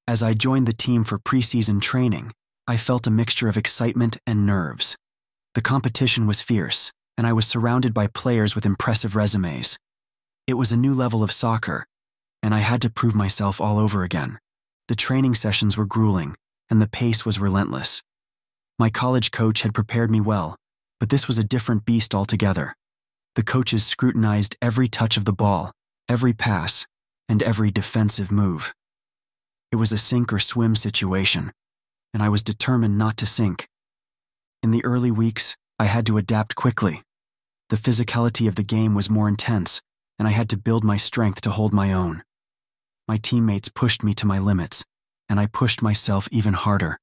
As 0.08 0.22
I 0.22 0.36
joined 0.36 0.68
the 0.68 0.74
team 0.74 1.04
for 1.04 1.18
preseason 1.18 1.82
training, 1.82 2.34
I 2.68 2.78
felt 2.78 3.08
a 3.08 3.10
mixture 3.10 3.50
of 3.50 3.58
excitement 3.58 4.18
and 4.28 4.46
nerves. 4.46 4.96
The 5.56 5.64
competition 5.64 6.28
was 6.28 6.44
fierce, 6.44 6.92
and 7.18 7.26
I 7.26 7.34
was 7.34 7.48
surrounded 7.48 7.96
by 7.96 8.06
players 8.06 8.54
with 8.54 8.68
impressive 8.68 9.16
resumes. 9.16 9.80
It 10.46 10.54
was 10.54 10.72
a 10.72 10.78
new 10.78 10.94
level 10.94 11.24
of 11.24 11.32
soccer, 11.32 11.88
and 12.44 12.54
I 12.54 12.60
had 12.60 12.80
to 12.84 12.92
prove 12.92 13.16
myself 13.16 13.60
all 13.60 13.80
over 13.80 14.04
again. 14.04 14.38
The 14.88 14.96
training 14.96 15.34
sessions 15.34 15.76
were 15.76 15.88
grueling, 15.88 16.36
and 16.70 16.82
the 16.82 16.88
pace 16.88 17.26
was 17.26 17.40
relentless. 17.40 18.02
My 18.78 18.90
college 18.90 19.32
coach 19.32 19.62
had 19.62 19.74
prepared 19.74 20.12
me 20.12 20.20
well, 20.20 20.56
but 21.00 21.10
this 21.10 21.28
was 21.28 21.38
a 21.38 21.44
different 21.44 21.86
beast 21.86 22.14
altogether. 22.14 22.76
The 23.36 23.44
coaches 23.44 23.86
scrutinized 23.86 24.56
every 24.62 24.88
touch 24.88 25.18
of 25.18 25.26
the 25.26 25.34
ball, 25.34 25.72
every 26.08 26.34
pass, 26.34 26.88
and 27.28 27.44
every 27.44 27.72
defensive 27.72 28.32
move. 28.32 28.74
It 29.72 29.78
was 29.78 29.92
a 29.92 29.98
sink 29.98 30.32
or 30.32 30.40
swim 30.40 30.76
situation, 30.76 31.52
and 32.14 32.24
I 32.24 32.30
was 32.30 32.44
determined 32.44 32.98
not 32.98 33.18
to 33.18 33.26
sink. 33.26 33.68
In 34.64 34.72
the 34.72 34.84
early 34.86 35.12
weeks, 35.12 35.58
I 35.78 35.86
had 35.86 36.06
to 36.06 36.18
adapt 36.18 36.56
quickly. 36.56 37.04
The 37.70 37.78
physicality 37.78 38.48
of 38.48 38.56
the 38.56 38.64
game 38.64 38.96
was 38.96 39.10
more 39.10 39.28
intense, 39.28 39.82
and 40.18 40.28
I 40.28 40.32
had 40.32 40.50
to 40.50 40.58
build 40.58 40.84
my 40.84 40.98
strength 40.98 41.42
to 41.42 41.52
hold 41.52 41.74
my 41.74 41.92
own. 41.92 42.24
My 43.08 43.18
teammates 43.18 43.70
pushed 43.70 44.04
me 44.04 44.14
to 44.16 44.26
my 44.26 44.40
limits, 44.40 44.86
and 45.30 45.40
I 45.40 45.48
pushed 45.48 45.82
myself 45.82 46.28
even 46.32 46.54
harder. 46.54 47.00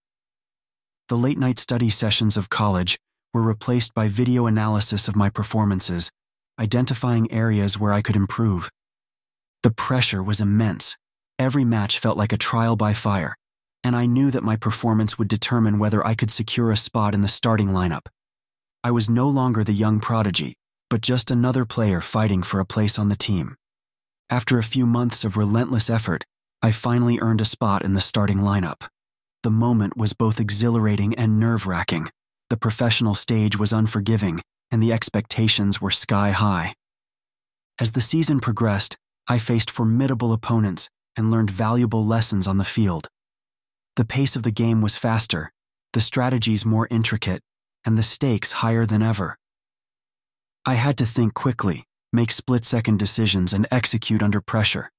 The 1.09 1.17
late 1.17 1.39
night 1.39 1.59
study 1.59 1.91
sessions 1.91 2.37
of 2.37 2.49
college 2.49 2.99
were 3.35 3.43
replaced 3.43 3.95
by 3.95 4.09
video 4.09 4.47
analysis 4.47 5.09
of 5.09 5.17
my 5.17 5.31
performances, 5.31 6.11
identifying 6.59 7.31
areas 7.33 7.79
where 7.79 7.93
I 7.93 8.03
could 8.03 8.17
improve. 8.17 8.71
The 9.63 9.71
pressure 9.71 10.23
was 10.23 10.41
immense, 10.41 10.97
Every 11.43 11.65
match 11.65 11.99
felt 11.99 12.17
like 12.17 12.33
a 12.33 12.39
trial 12.39 12.77
by 12.77 12.95
fire, 12.95 13.35
and 13.83 13.97
I 13.97 14.07
knew 14.07 14.31
that 14.31 14.45
my 14.45 14.55
performance 14.55 15.19
would 15.19 15.27
determine 15.27 15.81
whether 15.81 16.07
I 16.07 16.15
could 16.15 16.31
secure 16.31 16.71
a 16.71 16.77
spot 16.77 17.15
in 17.15 17.23
the 17.23 17.27
starting 17.27 17.71
lineup. 17.71 18.07
I 18.85 18.93
was 18.93 19.11
no 19.11 19.29
longer 19.29 19.65
the 19.65 19.73
young 19.73 19.99
prodigy, 19.99 20.55
but 20.89 21.01
just 21.01 21.33
another 21.33 21.65
player 21.65 22.01
fighting 22.01 22.45
for 22.45 22.61
a 22.61 22.65
place 22.65 22.97
on 22.97 23.09
the 23.09 23.17
team. 23.17 23.57
After 24.31 24.57
a 24.57 24.63
few 24.63 24.87
months 24.87 25.25
of 25.25 25.37
relentless 25.37 25.91
effort, 25.91 26.23
I 26.65 26.71
finally 26.71 27.19
earned 27.21 27.41
a 27.41 27.45
spot 27.45 27.85
in 27.85 27.95
the 27.95 28.01
starting 28.01 28.39
lineup. 28.39 28.87
The 29.43 29.51
moment 29.51 29.97
was 29.97 30.13
both 30.13 30.39
exhilarating 30.39 31.13
and 31.17 31.41
nerve 31.41 31.67
wracking. 31.67 32.09
The 32.51 32.57
professional 32.57 33.15
stage 33.15 33.59
was 33.59 33.73
unforgiving, 33.73 34.43
and 34.71 34.81
the 34.81 34.93
expectations 34.93 35.81
were 35.81 35.91
sky 35.91 36.31
high. 36.31 36.75
As 37.81 37.93
the 37.93 38.01
season 38.01 38.39
progressed, 38.39 38.97
I 39.27 39.39
faced 39.39 39.73
formidable 39.73 40.33
opponents 40.33 40.89
and 41.17 41.33
learned 41.33 41.51
valuable 41.51 42.05
lessons 42.05 42.47
on 42.47 42.59
the 42.59 42.65
field. 42.65 43.09
The 43.97 44.05
pace 44.05 44.37
of 44.37 44.45
the 44.45 44.53
game 44.53 44.81
was 44.81 44.97
faster, 44.97 45.51
the 45.93 46.01
strategies 46.01 46.65
more 46.65 46.87
intricate, 46.91 47.43
and 47.85 47.99
the 47.99 48.05
stakes 48.05 48.53
higher 48.53 48.87
than 48.87 49.03
ever. 49.03 49.37
I 50.65 50.75
had 50.75 50.97
to 50.99 51.07
think 51.07 51.35
quickly, 51.35 51.85
make 52.13 52.31
split 52.31 52.65
second 52.65 53.01
decisions, 53.01 53.53
and 53.53 53.67
execute 53.73 54.23
under 54.23 54.41
pressure. 54.41 54.93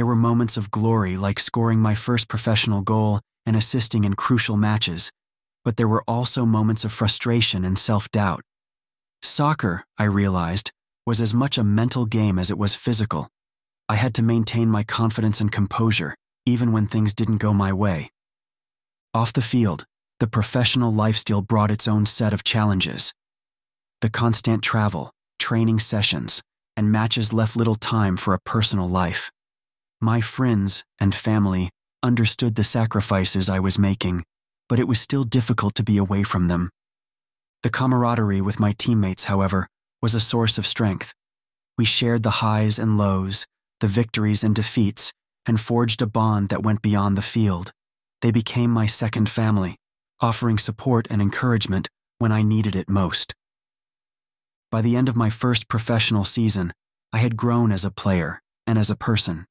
There 0.00 0.06
were 0.06 0.16
moments 0.16 0.56
of 0.56 0.70
glory 0.70 1.18
like 1.18 1.38
scoring 1.38 1.78
my 1.78 1.94
first 1.94 2.26
professional 2.26 2.80
goal 2.80 3.20
and 3.44 3.54
assisting 3.54 4.04
in 4.04 4.14
crucial 4.14 4.56
matches, 4.56 5.12
but 5.62 5.76
there 5.76 5.86
were 5.86 6.02
also 6.08 6.46
moments 6.46 6.86
of 6.86 6.90
frustration 6.90 7.66
and 7.66 7.78
self 7.78 8.10
doubt. 8.10 8.40
Soccer, 9.20 9.84
I 9.98 10.04
realized, 10.04 10.72
was 11.04 11.20
as 11.20 11.34
much 11.34 11.58
a 11.58 11.62
mental 11.62 12.06
game 12.06 12.38
as 12.38 12.50
it 12.50 12.56
was 12.56 12.74
physical. 12.74 13.28
I 13.90 13.96
had 13.96 14.14
to 14.14 14.22
maintain 14.22 14.70
my 14.70 14.84
confidence 14.84 15.38
and 15.38 15.52
composure, 15.52 16.14
even 16.46 16.72
when 16.72 16.86
things 16.86 17.12
didn't 17.12 17.36
go 17.44 17.52
my 17.52 17.70
way. 17.70 18.08
Off 19.12 19.34
the 19.34 19.42
field, 19.42 19.84
the 20.18 20.26
professional 20.26 20.90
lifestyle 20.90 21.42
brought 21.42 21.70
its 21.70 21.86
own 21.86 22.06
set 22.06 22.32
of 22.32 22.42
challenges. 22.42 23.12
The 24.00 24.08
constant 24.08 24.62
travel, 24.62 25.12
training 25.38 25.80
sessions, 25.80 26.40
and 26.74 26.90
matches 26.90 27.34
left 27.34 27.54
little 27.54 27.74
time 27.74 28.16
for 28.16 28.32
a 28.32 28.40
personal 28.40 28.88
life. 28.88 29.30
My 30.02 30.22
friends 30.22 30.82
and 30.98 31.14
family 31.14 31.68
understood 32.02 32.54
the 32.54 32.64
sacrifices 32.64 33.50
I 33.50 33.58
was 33.58 33.78
making, 33.78 34.24
but 34.66 34.80
it 34.80 34.88
was 34.88 34.98
still 34.98 35.24
difficult 35.24 35.74
to 35.74 35.82
be 35.82 35.98
away 35.98 36.22
from 36.22 36.48
them. 36.48 36.70
The 37.62 37.68
camaraderie 37.68 38.40
with 38.40 38.58
my 38.58 38.72
teammates, 38.72 39.24
however, 39.24 39.66
was 40.00 40.14
a 40.14 40.20
source 40.20 40.56
of 40.56 40.66
strength. 40.66 41.12
We 41.76 41.84
shared 41.84 42.22
the 42.22 42.40
highs 42.40 42.78
and 42.78 42.96
lows, 42.96 43.44
the 43.80 43.88
victories 43.88 44.42
and 44.42 44.54
defeats, 44.54 45.12
and 45.44 45.60
forged 45.60 46.00
a 46.00 46.06
bond 46.06 46.48
that 46.48 46.62
went 46.62 46.80
beyond 46.80 47.18
the 47.18 47.30
field. 47.36 47.72
They 48.22 48.30
became 48.30 48.70
my 48.70 48.86
second 48.86 49.28
family, 49.28 49.76
offering 50.18 50.56
support 50.56 51.08
and 51.10 51.20
encouragement 51.20 51.90
when 52.18 52.32
I 52.32 52.40
needed 52.40 52.74
it 52.74 52.88
most. 52.88 53.34
By 54.70 54.80
the 54.80 54.96
end 54.96 55.10
of 55.10 55.16
my 55.16 55.28
first 55.28 55.68
professional 55.68 56.24
season, 56.24 56.72
I 57.12 57.18
had 57.18 57.36
grown 57.36 57.70
as 57.70 57.84
a 57.84 57.90
player 57.90 58.40
and 58.66 58.78
as 58.78 58.88
a 58.88 58.96
person. 58.96 59.44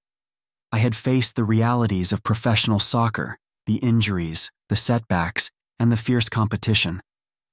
I 0.72 0.78
had 0.78 0.96
faced 0.96 1.36
the 1.36 1.44
realities 1.44 2.12
of 2.12 2.24
professional 2.24 2.78
soccer, 2.78 3.40
the 3.66 3.78
injuries, 3.78 4.52
the 4.70 4.76
setbacks, 4.76 5.50
and 5.80 5.92
the 5.92 5.98
fierce 5.98 6.30
competition. 6.30 7.02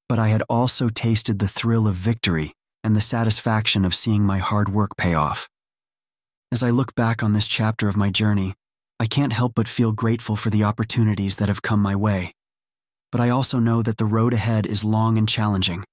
But 0.09 0.19
I 0.19 0.29
had 0.29 0.43
also 0.51 0.91
tasted 0.91 1.39
the 1.39 1.49
thrill 1.49 1.89
of 1.89 1.95
victory 1.95 2.53
and 2.85 2.95
the 2.95 3.01
satisfaction 3.01 3.85
of 3.85 3.95
seeing 3.95 4.23
my 4.23 4.39
hard 4.39 4.69
work 4.69 4.97
pay 4.97 5.15
off. 5.15 5.49
As 6.53 6.63
I 6.63 6.71
look 6.71 6.95
back 6.95 7.23
on 7.23 7.33
this 7.33 7.49
chapter 7.49 7.89
of 7.89 7.97
my 7.97 8.11
journey, 8.11 8.55
I 9.01 9.07
can't 9.07 9.33
help 9.33 9.53
but 9.55 9.67
feel 9.67 9.93
grateful 9.93 10.37
for 10.37 10.51
the 10.51 10.65
opportunities 10.65 11.37
that 11.37 11.49
have 11.49 11.63
come 11.63 11.81
my 11.81 11.97
way. 11.97 12.33
But 13.11 13.21
I 13.21 13.31
also 13.31 13.59
know 13.59 13.83
that 13.83 13.97
the 13.97 14.05
road 14.05 14.35
ahead 14.35 14.67
is 14.67 14.85
long 14.85 15.17
and 15.17 15.29
challenging. 15.29 15.85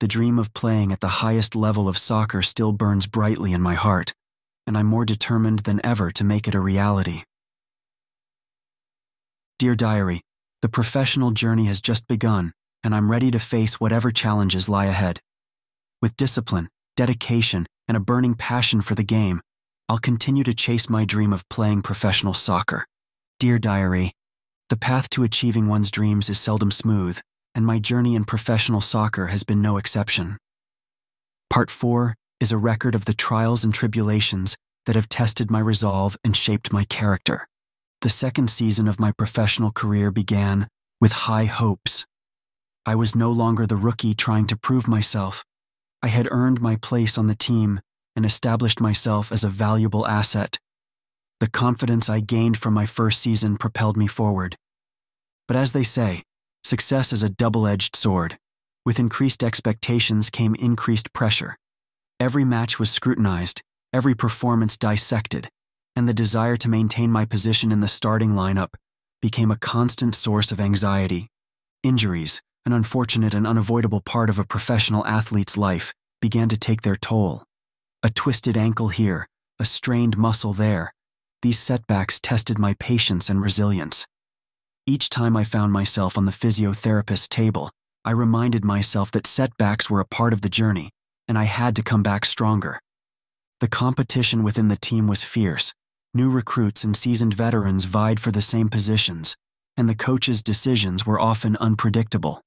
The 0.00 0.08
dream 0.08 0.38
of 0.38 0.54
playing 0.54 0.92
at 0.92 1.00
the 1.00 1.22
highest 1.24 1.56
level 1.56 1.88
of 1.88 1.98
soccer 1.98 2.42
still 2.42 2.72
burns 2.72 3.06
brightly 3.06 3.52
in 3.52 3.62
my 3.62 3.74
heart, 3.74 4.12
and 4.68 4.76
I'm 4.76 4.86
more 4.86 5.06
determined 5.06 5.60
than 5.60 5.80
ever 5.82 6.10
to 6.10 6.22
make 6.22 6.46
it 6.46 6.54
a 6.54 6.60
reality. 6.60 7.22
Dear 9.58 9.74
Diary, 9.74 10.20
the 10.60 10.68
professional 10.68 11.30
journey 11.30 11.64
has 11.64 11.80
just 11.80 12.06
begun, 12.06 12.52
and 12.84 12.94
I'm 12.94 13.10
ready 13.10 13.30
to 13.30 13.38
face 13.38 13.80
whatever 13.80 14.10
challenges 14.10 14.68
lie 14.68 14.84
ahead. 14.84 15.20
With 16.02 16.18
discipline, 16.18 16.68
dedication, 16.96 17.66
and 17.88 17.96
a 17.96 18.00
burning 18.00 18.34
passion 18.34 18.82
for 18.82 18.94
the 18.94 19.02
game, 19.02 19.40
I'll 19.88 19.98
continue 19.98 20.44
to 20.44 20.52
chase 20.52 20.90
my 20.90 21.06
dream 21.06 21.32
of 21.32 21.48
playing 21.48 21.80
professional 21.80 22.34
soccer. 22.34 22.84
Dear 23.40 23.58
Diary, 23.58 24.12
the 24.68 24.76
path 24.76 25.08
to 25.10 25.24
achieving 25.24 25.66
one's 25.66 25.90
dreams 25.90 26.28
is 26.28 26.38
seldom 26.38 26.70
smooth, 26.70 27.18
and 27.54 27.64
my 27.64 27.78
journey 27.78 28.14
in 28.14 28.24
professional 28.24 28.82
soccer 28.82 29.28
has 29.28 29.44
been 29.44 29.62
no 29.62 29.78
exception. 29.78 30.36
Part 31.48 31.70
4 31.70 32.14
is 32.40 32.52
a 32.52 32.58
record 32.58 32.94
of 32.94 33.04
the 33.04 33.14
trials 33.14 33.64
and 33.64 33.74
tribulations 33.74 34.56
that 34.86 34.96
have 34.96 35.08
tested 35.08 35.50
my 35.50 35.60
resolve 35.60 36.16
and 36.24 36.36
shaped 36.36 36.72
my 36.72 36.84
character. 36.84 37.48
The 38.00 38.08
second 38.08 38.48
season 38.48 38.86
of 38.86 39.00
my 39.00 39.12
professional 39.12 39.72
career 39.72 40.10
began 40.10 40.68
with 41.00 41.12
high 41.12 41.46
hopes. 41.46 42.06
I 42.86 42.94
was 42.94 43.14
no 43.14 43.30
longer 43.30 43.66
the 43.66 43.76
rookie 43.76 44.14
trying 44.14 44.46
to 44.46 44.56
prove 44.56 44.86
myself. 44.86 45.44
I 46.02 46.08
had 46.08 46.28
earned 46.30 46.60
my 46.60 46.76
place 46.76 47.18
on 47.18 47.26
the 47.26 47.34
team 47.34 47.80
and 48.14 48.24
established 48.24 48.80
myself 48.80 49.32
as 49.32 49.44
a 49.44 49.48
valuable 49.48 50.06
asset. 50.06 50.58
The 51.40 51.50
confidence 51.50 52.08
I 52.08 52.20
gained 52.20 52.56
from 52.56 52.74
my 52.74 52.86
first 52.86 53.20
season 53.20 53.56
propelled 53.56 53.96
me 53.96 54.06
forward. 54.06 54.56
But 55.46 55.56
as 55.56 55.72
they 55.72 55.84
say, 55.84 56.22
success 56.64 57.12
is 57.12 57.22
a 57.22 57.28
double 57.28 57.66
edged 57.66 57.94
sword. 57.94 58.38
With 58.84 58.98
increased 58.98 59.44
expectations 59.44 60.30
came 60.30 60.54
increased 60.54 61.12
pressure. 61.12 61.56
Every 62.20 62.44
match 62.44 62.80
was 62.80 62.90
scrutinized, 62.90 63.62
every 63.92 64.12
performance 64.12 64.76
dissected, 64.76 65.48
and 65.94 66.08
the 66.08 66.14
desire 66.14 66.56
to 66.56 66.68
maintain 66.68 67.12
my 67.12 67.24
position 67.24 67.70
in 67.70 67.78
the 67.78 67.86
starting 67.86 68.32
lineup 68.32 68.70
became 69.22 69.52
a 69.52 69.58
constant 69.58 70.16
source 70.16 70.50
of 70.50 70.58
anxiety. 70.58 71.28
Injuries, 71.84 72.42
an 72.66 72.72
unfortunate 72.72 73.34
and 73.34 73.46
unavoidable 73.46 74.00
part 74.00 74.30
of 74.30 74.38
a 74.38 74.44
professional 74.44 75.06
athlete's 75.06 75.56
life, 75.56 75.94
began 76.20 76.48
to 76.48 76.56
take 76.56 76.82
their 76.82 76.96
toll. 76.96 77.44
A 78.02 78.10
twisted 78.10 78.56
ankle 78.56 78.88
here, 78.88 79.28
a 79.60 79.64
strained 79.64 80.18
muscle 80.18 80.52
there. 80.52 80.92
These 81.42 81.60
setbacks 81.60 82.18
tested 82.18 82.58
my 82.58 82.74
patience 82.80 83.30
and 83.30 83.40
resilience. 83.40 84.08
Each 84.86 85.08
time 85.08 85.36
I 85.36 85.44
found 85.44 85.72
myself 85.72 86.18
on 86.18 86.24
the 86.24 86.32
physiotherapist's 86.32 87.28
table, 87.28 87.70
I 88.04 88.10
reminded 88.10 88.64
myself 88.64 89.12
that 89.12 89.26
setbacks 89.26 89.88
were 89.88 90.00
a 90.00 90.04
part 90.04 90.32
of 90.32 90.40
the 90.40 90.48
journey, 90.48 90.90
and 91.28 91.38
I 91.38 91.44
had 91.44 91.76
to 91.76 91.82
come 91.82 92.02
back 92.02 92.24
stronger. 92.24 92.80
The 93.60 93.68
competition 93.68 94.42
within 94.42 94.68
the 94.68 94.76
team 94.76 95.06
was 95.06 95.22
fierce, 95.22 95.74
New 96.14 96.30
recruits 96.30 96.84
and 96.84 96.96
seasoned 96.96 97.34
veterans 97.34 97.84
vied 97.84 98.18
for 98.18 98.32
the 98.32 98.40
same 98.40 98.68
positions, 98.68 99.36
and 99.76 99.88
the 99.88 99.94
coach's 99.94 100.42
decisions 100.42 101.06
were 101.06 101.20
often 101.20 101.54
unpredictable. 101.58 102.40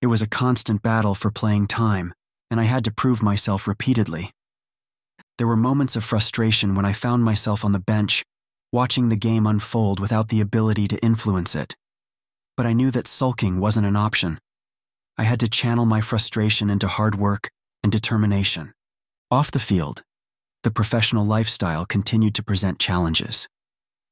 It 0.00 0.06
was 0.06 0.22
a 0.22 0.28
constant 0.28 0.82
battle 0.82 1.14
for 1.14 1.30
playing 1.30 1.66
time, 1.66 2.14
and 2.50 2.60
I 2.60 2.64
had 2.64 2.84
to 2.84 2.92
prove 2.92 3.22
myself 3.22 3.66
repeatedly. 3.66 4.30
There 5.36 5.48
were 5.48 5.56
moments 5.56 5.96
of 5.96 6.04
frustration 6.04 6.76
when 6.76 6.84
I 6.84 6.92
found 6.92 7.24
myself 7.24 7.64
on 7.64 7.72
the 7.72 7.80
bench, 7.80 8.22
watching 8.72 9.08
the 9.08 9.16
game 9.16 9.46
unfold 9.46 9.98
without 9.98 10.28
the 10.28 10.40
ability 10.40 10.86
to 10.88 11.04
influence 11.04 11.56
it. 11.56 11.74
But 12.56 12.66
I 12.66 12.72
knew 12.72 12.90
that 12.92 13.08
sulking 13.08 13.58
wasn't 13.58 13.86
an 13.86 13.96
option. 13.96 14.38
I 15.18 15.24
had 15.24 15.40
to 15.40 15.48
channel 15.48 15.86
my 15.86 16.00
frustration 16.00 16.70
into 16.70 16.86
hard 16.86 17.16
work 17.16 17.50
and 17.82 17.90
determination. 17.90 18.72
Off 19.30 19.50
the 19.50 19.58
field, 19.58 20.02
the 20.62 20.70
professional 20.70 21.26
lifestyle 21.26 21.84
continued 21.84 22.34
to 22.34 22.42
present 22.42 22.78
challenges. 22.78 23.48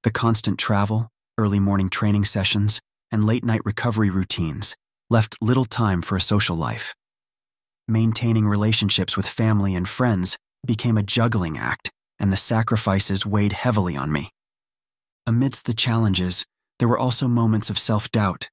The 0.03 0.11
constant 0.11 0.59
travel, 0.59 1.09
early 1.39 1.61
morning 1.61 1.91
training 1.91 2.25
sessions, 2.25 2.81
and 3.13 3.25
late 3.25 3.45
night 3.45 3.61
recovery 3.65 4.11
routines 4.11 4.77
left 5.09 5.37
little 5.41 5.65
time 5.65 6.03
for 6.03 6.17
a 6.17 6.21
social 6.21 6.57
life. 6.57 6.95
Maintaining 7.87 8.47
relationships 8.49 9.17
with 9.17 9.27
family 9.27 9.75
and 9.75 9.89
friends 9.89 10.37
became 10.67 10.97
a 10.97 11.03
juggling 11.03 11.59
act, 11.59 11.91
and 12.19 12.33
the 12.33 12.37
sacrifices 12.37 13.27
weighed 13.27 13.53
heavily 13.53 13.97
on 13.97 14.13
me. 14.13 14.31
Amidst 15.27 15.67
the 15.67 15.75
challenges, 15.75 16.45
there 16.79 16.89
were 16.89 16.99
also 16.99 17.29
moments 17.29 17.71
of 17.71 17.79
self 17.79 18.11
doubt. 18.11 18.49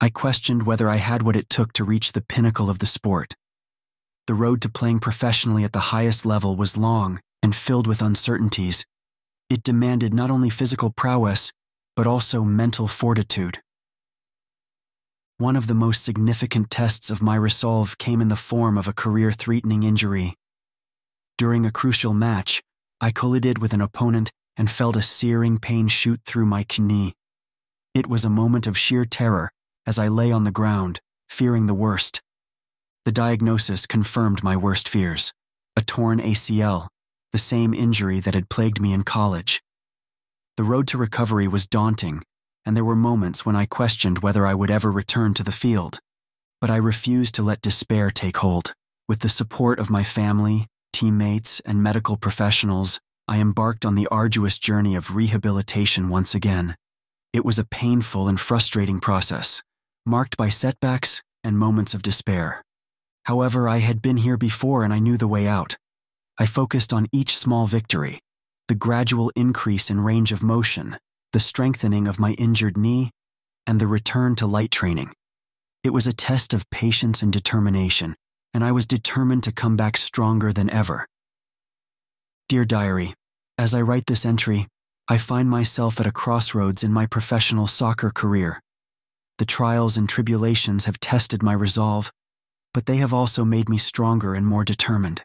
I 0.00 0.08
questioned 0.08 0.66
whether 0.66 0.88
I 0.88 0.96
had 0.96 1.22
what 1.22 1.36
it 1.36 1.50
took 1.50 1.72
to 1.74 1.84
reach 1.84 2.12
the 2.12 2.20
pinnacle 2.20 2.70
of 2.70 2.78
the 2.78 2.86
sport 2.86 3.34
the 4.26 4.34
road 4.34 4.60
to 4.62 4.68
playing 4.68 5.00
professionally 5.00 5.64
at 5.64 5.72
the 5.72 5.90
highest 5.92 6.24
level 6.24 6.56
was 6.56 6.76
long 6.76 7.20
and 7.42 7.54
filled 7.54 7.86
with 7.86 8.00
uncertainties. 8.00 8.86
It 9.50 9.62
demanded 9.62 10.14
not 10.14 10.30
only 10.30 10.50
physical 10.50 10.90
prowess, 10.90 11.52
but 11.94 12.06
also 12.06 12.42
mental 12.42 12.88
fortitude. 12.88 13.60
One 15.36 15.56
of 15.56 15.66
the 15.66 15.74
most 15.74 16.04
significant 16.04 16.70
tests 16.70 17.10
of 17.10 17.20
my 17.20 17.34
resolve 17.34 17.98
came 17.98 18.20
in 18.22 18.28
the 18.28 18.36
form 18.36 18.78
of 18.78 18.88
a 18.88 18.92
career 18.92 19.32
threatening 19.32 19.82
injury. 19.82 20.34
During 21.36 21.66
a 21.66 21.72
crucial 21.72 22.14
match, 22.14 22.62
I 23.00 23.10
collided 23.10 23.58
with 23.58 23.72
an 23.72 23.80
opponent 23.80 24.30
and 24.56 24.70
felt 24.70 24.96
a 24.96 25.02
searing 25.02 25.58
pain 25.58 25.88
shoot 25.88 26.20
through 26.24 26.46
my 26.46 26.64
knee. 26.78 27.14
It 27.92 28.06
was 28.06 28.24
a 28.24 28.30
moment 28.30 28.66
of 28.66 28.78
sheer 28.78 29.04
terror 29.04 29.50
as 29.86 29.98
I 29.98 30.08
lay 30.08 30.32
on 30.32 30.44
the 30.44 30.50
ground, 30.50 31.00
fearing 31.28 31.66
the 31.66 31.74
worst. 31.74 32.22
The 33.04 33.12
diagnosis 33.12 33.86
confirmed 33.86 34.42
my 34.42 34.56
worst 34.56 34.88
fears 34.88 35.32
a 35.76 35.82
torn 35.82 36.20
ACL, 36.20 36.88
the 37.32 37.38
same 37.38 37.74
injury 37.74 38.20
that 38.20 38.34
had 38.34 38.48
plagued 38.48 38.80
me 38.80 38.92
in 38.92 39.02
college. 39.02 39.60
The 40.56 40.62
road 40.62 40.86
to 40.88 40.98
recovery 40.98 41.48
was 41.48 41.66
daunting, 41.66 42.22
and 42.64 42.76
there 42.76 42.84
were 42.84 42.96
moments 42.96 43.44
when 43.44 43.56
I 43.56 43.66
questioned 43.66 44.20
whether 44.20 44.46
I 44.46 44.54
would 44.54 44.70
ever 44.70 44.90
return 44.90 45.34
to 45.34 45.42
the 45.42 45.52
field. 45.52 45.98
But 46.60 46.70
I 46.70 46.76
refused 46.76 47.34
to 47.34 47.42
let 47.42 47.60
despair 47.60 48.10
take 48.10 48.36
hold. 48.36 48.72
With 49.08 49.20
the 49.20 49.28
support 49.28 49.80
of 49.80 49.90
my 49.90 50.04
family, 50.04 50.68
teammates, 50.92 51.60
and 51.66 51.82
medical 51.82 52.16
professionals, 52.16 53.00
I 53.26 53.40
embarked 53.40 53.84
on 53.84 53.96
the 53.96 54.08
arduous 54.10 54.58
journey 54.58 54.94
of 54.94 55.14
rehabilitation 55.14 56.08
once 56.08 56.34
again. 56.34 56.76
It 57.32 57.44
was 57.44 57.58
a 57.58 57.66
painful 57.66 58.28
and 58.28 58.40
frustrating 58.40 59.00
process, 59.00 59.62
marked 60.06 60.36
by 60.36 60.48
setbacks 60.48 61.22
and 61.42 61.58
moments 61.58 61.94
of 61.94 62.02
despair. 62.02 62.64
However, 63.24 63.68
I 63.68 63.78
had 63.78 64.02
been 64.02 64.18
here 64.18 64.36
before 64.36 64.84
and 64.84 64.92
I 64.92 64.98
knew 64.98 65.16
the 65.16 65.28
way 65.28 65.46
out. 65.46 65.76
I 66.38 66.46
focused 66.46 66.92
on 66.92 67.06
each 67.12 67.36
small 67.36 67.66
victory, 67.66 68.20
the 68.68 68.74
gradual 68.74 69.30
increase 69.36 69.90
in 69.90 70.00
range 70.00 70.32
of 70.32 70.42
motion, 70.42 70.98
the 71.32 71.40
strengthening 71.40 72.06
of 72.06 72.18
my 72.18 72.32
injured 72.32 72.76
knee, 72.76 73.10
and 73.66 73.80
the 73.80 73.86
return 73.86 74.34
to 74.36 74.46
light 74.46 74.70
training. 74.70 75.12
It 75.82 75.90
was 75.90 76.06
a 76.06 76.12
test 76.12 76.52
of 76.52 76.68
patience 76.70 77.22
and 77.22 77.32
determination, 77.32 78.14
and 78.52 78.62
I 78.64 78.72
was 78.72 78.86
determined 78.86 79.42
to 79.44 79.52
come 79.52 79.76
back 79.76 79.96
stronger 79.96 80.52
than 80.52 80.70
ever. 80.70 81.06
Dear 82.48 82.64
Diary, 82.64 83.14
as 83.56 83.74
I 83.74 83.80
write 83.80 84.06
this 84.06 84.26
entry, 84.26 84.68
I 85.08 85.18
find 85.18 85.48
myself 85.48 86.00
at 86.00 86.06
a 86.06 86.12
crossroads 86.12 86.82
in 86.82 86.92
my 86.92 87.06
professional 87.06 87.66
soccer 87.66 88.10
career. 88.10 88.60
The 89.38 89.44
trials 89.44 89.96
and 89.96 90.08
tribulations 90.08 90.84
have 90.84 91.00
tested 91.00 91.42
my 91.42 91.52
resolve, 91.52 92.10
but 92.74 92.86
they 92.86 92.96
have 92.96 93.14
also 93.14 93.44
made 93.44 93.68
me 93.68 93.78
stronger 93.78 94.34
and 94.34 94.46
more 94.46 94.64
determined. 94.64 95.22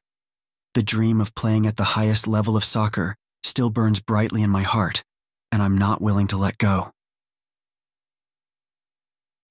The 0.75 0.83
dream 0.83 1.19
of 1.19 1.35
playing 1.35 1.65
at 1.65 1.75
the 1.75 1.95
highest 1.95 2.27
level 2.27 2.55
of 2.55 2.63
soccer 2.63 3.15
still 3.43 3.71
burns 3.71 3.99
brightly 3.99 4.43
in 4.43 4.51
my 4.51 4.61
heart, 4.61 5.03
and 5.51 5.61
I'm 5.61 5.77
not 5.77 6.01
willing 6.01 6.27
to 6.27 6.37
let 6.37 6.59
go. 6.59 6.91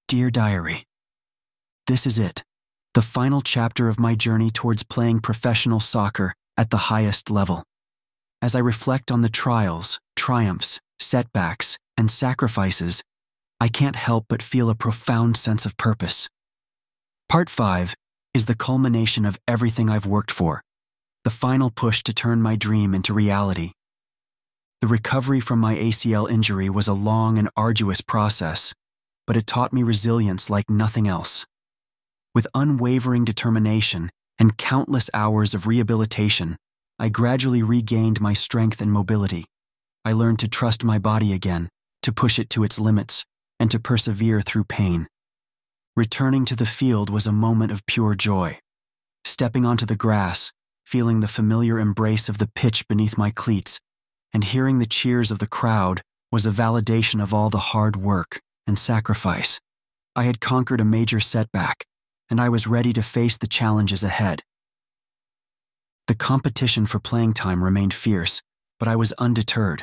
Dear 0.06 0.30
Diary, 0.30 0.84
This 1.88 2.06
is 2.06 2.18
it, 2.18 2.44
the 2.94 3.02
final 3.02 3.42
chapter 3.42 3.88
of 3.88 3.98
my 3.98 4.14
journey 4.14 4.50
towards 4.50 4.84
playing 4.84 5.20
professional 5.20 5.80
soccer 5.80 6.34
at 6.56 6.70
the 6.70 6.88
highest 6.88 7.30
level. 7.30 7.64
As 8.40 8.54
I 8.54 8.60
reflect 8.60 9.10
on 9.10 9.22
the 9.22 9.28
trials, 9.28 9.98
triumphs, 10.14 10.80
setbacks, 11.00 11.78
and 11.96 12.10
sacrifices, 12.10 13.02
I 13.60 13.66
can't 13.68 13.96
help 13.96 14.26
but 14.28 14.42
feel 14.42 14.70
a 14.70 14.74
profound 14.76 15.36
sense 15.36 15.66
of 15.66 15.76
purpose. 15.76 16.28
Part 17.28 17.50
5 17.50 17.94
is 18.32 18.46
the 18.46 18.54
culmination 18.54 19.26
of 19.26 19.38
everything 19.46 19.90
I've 19.90 20.06
worked 20.06 20.30
for, 20.30 20.62
the 21.24 21.30
final 21.30 21.70
push 21.70 22.02
to 22.04 22.14
turn 22.14 22.40
my 22.40 22.56
dream 22.56 22.94
into 22.94 23.12
reality. 23.12 23.72
The 24.80 24.86
recovery 24.86 25.38
from 25.38 25.58
my 25.58 25.74
ACL 25.74 26.30
injury 26.30 26.70
was 26.70 26.88
a 26.88 26.94
long 26.94 27.36
and 27.36 27.50
arduous 27.54 28.00
process, 28.00 28.72
but 29.26 29.36
it 29.36 29.46
taught 29.46 29.74
me 29.74 29.82
resilience 29.82 30.48
like 30.48 30.70
nothing 30.70 31.06
else. 31.06 31.44
With 32.34 32.46
unwavering 32.54 33.26
determination 33.26 34.08
and 34.38 34.56
countless 34.56 35.10
hours 35.12 35.52
of 35.52 35.66
rehabilitation, 35.66 36.56
I 36.98 37.10
gradually 37.10 37.62
regained 37.62 38.22
my 38.22 38.32
strength 38.32 38.80
and 38.80 38.90
mobility. 38.90 39.44
I 40.02 40.12
learned 40.12 40.38
to 40.38 40.48
trust 40.48 40.82
my 40.82 40.98
body 40.98 41.34
again, 41.34 41.68
to 42.04 42.10
push 42.10 42.38
it 42.38 42.48
to 42.50 42.64
its 42.64 42.78
limits, 42.78 43.26
and 43.60 43.70
to 43.70 43.78
persevere 43.78 44.40
through 44.40 44.64
pain. 44.64 45.08
Returning 45.98 46.44
to 46.44 46.54
the 46.54 46.64
field 46.64 47.10
was 47.10 47.26
a 47.26 47.32
moment 47.32 47.72
of 47.72 47.84
pure 47.84 48.14
joy. 48.14 48.60
Stepping 49.24 49.66
onto 49.66 49.84
the 49.84 49.96
grass, 49.96 50.52
feeling 50.86 51.18
the 51.18 51.26
familiar 51.26 51.80
embrace 51.80 52.28
of 52.28 52.38
the 52.38 52.46
pitch 52.54 52.86
beneath 52.86 53.18
my 53.18 53.32
cleats, 53.32 53.80
and 54.32 54.44
hearing 54.44 54.78
the 54.78 54.86
cheers 54.86 55.32
of 55.32 55.40
the 55.40 55.48
crowd 55.48 56.02
was 56.30 56.46
a 56.46 56.52
validation 56.52 57.20
of 57.20 57.34
all 57.34 57.50
the 57.50 57.74
hard 57.74 57.96
work 57.96 58.40
and 58.64 58.78
sacrifice. 58.78 59.60
I 60.14 60.22
had 60.22 60.38
conquered 60.38 60.80
a 60.80 60.84
major 60.84 61.18
setback, 61.18 61.84
and 62.30 62.40
I 62.40 62.48
was 62.48 62.68
ready 62.68 62.92
to 62.92 63.02
face 63.02 63.36
the 63.36 63.48
challenges 63.48 64.04
ahead. 64.04 64.44
The 66.06 66.14
competition 66.14 66.86
for 66.86 67.00
playing 67.00 67.32
time 67.32 67.64
remained 67.64 67.92
fierce, 67.92 68.40
but 68.78 68.86
I 68.86 68.94
was 68.94 69.12
undeterred. 69.18 69.82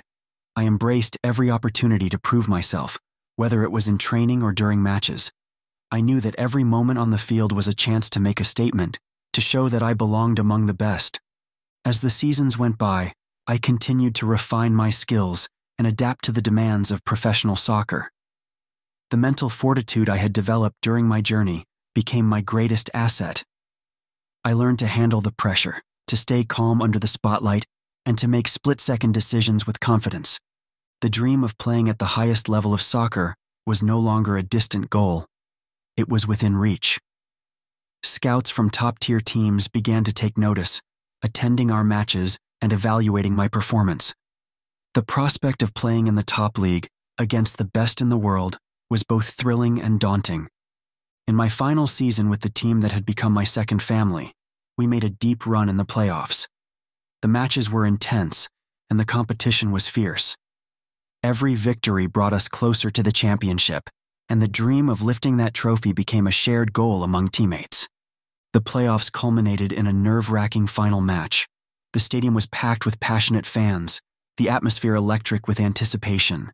I 0.56 0.64
embraced 0.64 1.18
every 1.26 1.52
opportunity 1.52 2.08
to 2.08 2.18
prove 2.18 2.48
myself, 2.48 3.00
whether 3.36 3.66
it 3.66 3.72
was 3.74 3.90
in 3.90 3.98
training 3.98 4.44
or 4.44 4.54
during 4.54 4.82
matches. 4.82 5.34
I 5.92 6.02
knew 6.02 6.20
that 6.22 6.36
every 6.36 6.64
moment 6.64 7.00
on 7.00 7.12
the 7.12 7.18
field 7.18 7.52
was 7.52 7.68
a 7.68 7.74
chance 7.74 8.10
to 8.12 8.20
make 8.20 8.40
a 8.40 8.44
statement, 8.44 9.00
to 9.34 9.42
show 9.42 9.70
that 9.70 9.84
I 9.84 9.94
belonged 9.94 10.40
among 10.40 10.66
the 10.66 10.74
best. 10.74 11.20
As 11.84 12.02
the 12.02 12.10
seasons 12.10 12.58
went 12.58 12.78
by, 12.78 13.14
I 13.48 13.58
continued 13.58 14.16
to 14.16 14.26
refine 14.26 14.74
my 14.74 14.90
skills 14.90 15.48
and 15.78 15.86
adapt 15.86 16.24
to 16.26 16.32
the 16.32 16.42
demands 16.42 16.90
of 16.90 17.06
professional 17.06 17.56
soccer. 17.56 18.12
The 19.12 19.18
mental 19.18 19.50
fortitude 19.50 20.10
I 20.10 20.18
had 20.18 20.34
developed 20.34 20.78
during 20.82 21.06
my 21.06 21.22
journey 21.22 21.66
became 21.94 22.26
my 22.26 22.42
greatest 22.42 22.90
asset. 22.94 23.44
I 24.44 24.54
learned 24.54 24.80
to 24.80 24.88
handle 24.88 25.22
the 25.22 25.32
pressure, 25.32 25.82
to 26.08 26.18
stay 26.18 26.44
calm 26.44 26.82
under 26.82 26.98
the 26.98 27.08
spotlight, 27.08 27.66
and 28.06 28.18
to 28.18 28.28
make 28.28 28.48
split 28.48 28.82
second 28.82 29.14
decisions 29.14 29.68
with 29.68 29.80
confidence. 29.80 30.40
The 31.02 31.10
dream 31.10 31.44
of 31.44 31.58
playing 31.58 31.90
at 31.90 32.00
the 32.00 32.16
highest 32.18 32.50
level 32.50 32.74
of 32.74 32.82
soccer 32.82 33.36
was 33.66 33.84
no 33.84 34.00
longer 34.00 34.38
a 34.38 34.44
distant 34.44 34.90
goal. 34.90 35.26
It 35.98 36.10
was 36.10 36.28
within 36.28 36.58
reach. 36.58 37.00
Scouts 38.04 38.50
from 38.50 38.70
top 38.70 39.00
tier 39.00 39.22
teams 39.22 39.68
began 39.70 40.04
to 40.04 40.12
take 40.12 40.38
notice, 40.38 40.82
attending 41.24 41.72
our 41.72 41.84
matches 41.84 42.38
and 42.62 42.74
evaluating 42.74 43.34
my 43.36 43.48
performance. 43.48 44.14
The 44.94 45.04
prospect 45.04 45.64
of 45.64 45.74
playing 45.74 46.08
in 46.08 46.16
the 46.16 46.24
top 46.24 46.58
league 46.58 46.88
against 47.18 47.58
the 47.58 47.66
best 47.66 48.02
in 48.02 48.10
the 48.10 48.18
world 48.18 48.58
was 48.90 49.04
both 49.04 49.30
thrilling 49.30 49.82
and 49.82 50.00
daunting. 50.00 50.48
In 51.28 51.36
my 51.36 51.50
final 51.50 51.88
season 51.88 52.30
with 52.30 52.42
the 52.42 52.50
team 52.50 52.82
that 52.82 52.92
had 52.92 53.06
become 53.06 53.32
my 53.32 53.46
second 53.46 53.82
family, 53.82 54.34
we 54.78 54.88
made 54.88 55.04
a 55.04 55.10
deep 55.10 55.46
run 55.48 55.70
in 55.70 55.78
the 55.78 55.86
playoffs. 55.86 56.48
The 57.22 57.28
matches 57.30 57.70
were 57.70 57.86
intense, 57.86 58.50
and 58.90 59.00
the 59.00 59.06
competition 59.06 59.72
was 59.72 59.88
fierce. 59.88 60.36
Every 61.24 61.56
victory 61.56 62.06
brought 62.06 62.34
us 62.34 62.48
closer 62.48 62.92
to 62.92 63.02
the 63.02 63.12
championship, 63.12 63.90
and 64.30 64.42
the 64.42 64.48
dream 64.48 64.90
of 64.90 65.02
lifting 65.02 65.38
that 65.38 65.54
trophy 65.54 65.94
became 65.94 66.28
a 66.28 66.32
shared 66.32 66.74
goal 66.74 67.04
among 67.04 67.30
teammates. 67.30 67.88
The 68.54 68.62
playoffs 68.62 69.12
culminated 69.12 69.72
in 69.72 69.88
a 69.88 69.94
nerve 69.94 70.32
wracking 70.32 70.68
final 70.68 71.02
match. 71.02 71.48
The 71.94 72.00
stadium 72.00 72.34
was 72.34 72.48
packed 72.48 72.86
with 72.86 73.00
passionate 73.00 73.46
fans, 73.46 74.02
the 74.38 74.50
atmosphere 74.50 74.96
electric 74.96 75.48
with 75.48 75.60
anticipation. 75.60 76.52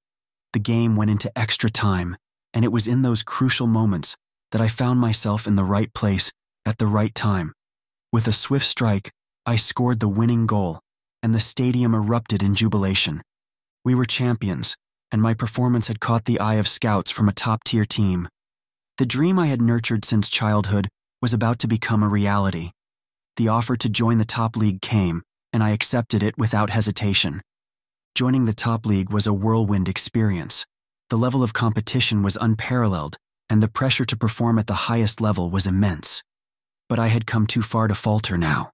The 0.54 0.60
game 0.60 0.96
went 0.96 1.12
into 1.12 1.32
extra 1.38 1.70
time, 1.70 2.18
and 2.54 2.66
it 2.66 2.72
was 2.72 2.88
in 2.88 3.02
those 3.02 3.24
crucial 3.24 3.68
moments 3.68 4.18
that 4.52 4.62
I 4.62 4.68
found 4.68 5.00
myself 5.00 5.48
in 5.48 5.56
the 5.56 5.64
right 5.64 5.94
place 5.94 6.32
at 6.66 6.78
the 6.78 6.88
right 6.88 7.14
time. 7.16 7.54
With 8.12 8.28
a 8.28 8.34
swift 8.34 8.66
strike, 8.66 9.12
I 9.46 9.56
scored 9.56 10.00
the 10.00 10.10
winning 10.10 10.46
goal, 10.46 10.82
and 11.24 11.34
the 11.34 11.40
stadium 11.40 11.96
erupted 11.96 12.44
in 12.44 12.56
jubilation. 12.56 13.22
We 13.86 13.96
were 13.96 14.06
champions, 14.06 14.76
and 15.12 15.22
my 15.22 15.34
performance 15.34 15.88
had 15.88 16.00
caught 16.00 16.26
the 16.26 16.40
eye 16.40 16.56
of 16.56 16.68
scouts 16.68 17.12
from 17.12 17.28
a 17.28 17.34
top 17.34 17.64
tier 17.64 17.86
team. 17.86 18.28
The 18.98 19.06
dream 19.06 19.38
I 19.38 19.48
had 19.48 19.62
nurtured 19.62 20.06
since 20.06 20.30
childhood 20.30 20.88
was 21.22 21.34
about 21.34 21.60
to 21.60 21.68
become 21.68 22.04
a 22.04 22.08
reality. 22.08 22.72
The 23.38 23.48
offer 23.48 23.76
to 23.76 23.90
join 23.90 24.18
the 24.18 24.26
top 24.26 24.56
league 24.56 24.82
came, 24.82 25.24
and 25.54 25.64
I 25.64 25.72
accepted 25.72 26.24
it 26.24 26.38
without 26.38 26.70
hesitation. 26.70 27.42
Joining 28.16 28.46
the 28.46 28.54
top 28.54 28.86
league 28.86 29.12
was 29.12 29.26
a 29.28 29.34
whirlwind 29.34 29.88
experience. 29.88 30.66
The 31.10 31.18
level 31.18 31.44
of 31.44 31.54
competition 31.54 32.24
was 32.24 32.38
unparalleled, 32.40 33.18
and 33.50 33.62
the 33.62 33.68
pressure 33.68 34.06
to 34.06 34.18
perform 34.18 34.60
at 34.60 34.68
the 34.68 34.86
highest 34.88 35.20
level 35.20 35.50
was 35.50 35.68
immense. 35.68 36.24
But 36.88 37.00
I 37.00 37.08
had 37.08 37.26
come 37.26 37.48
too 37.48 37.62
far 37.62 37.88
to 37.88 37.96
falter 37.96 38.38
now. 38.38 38.72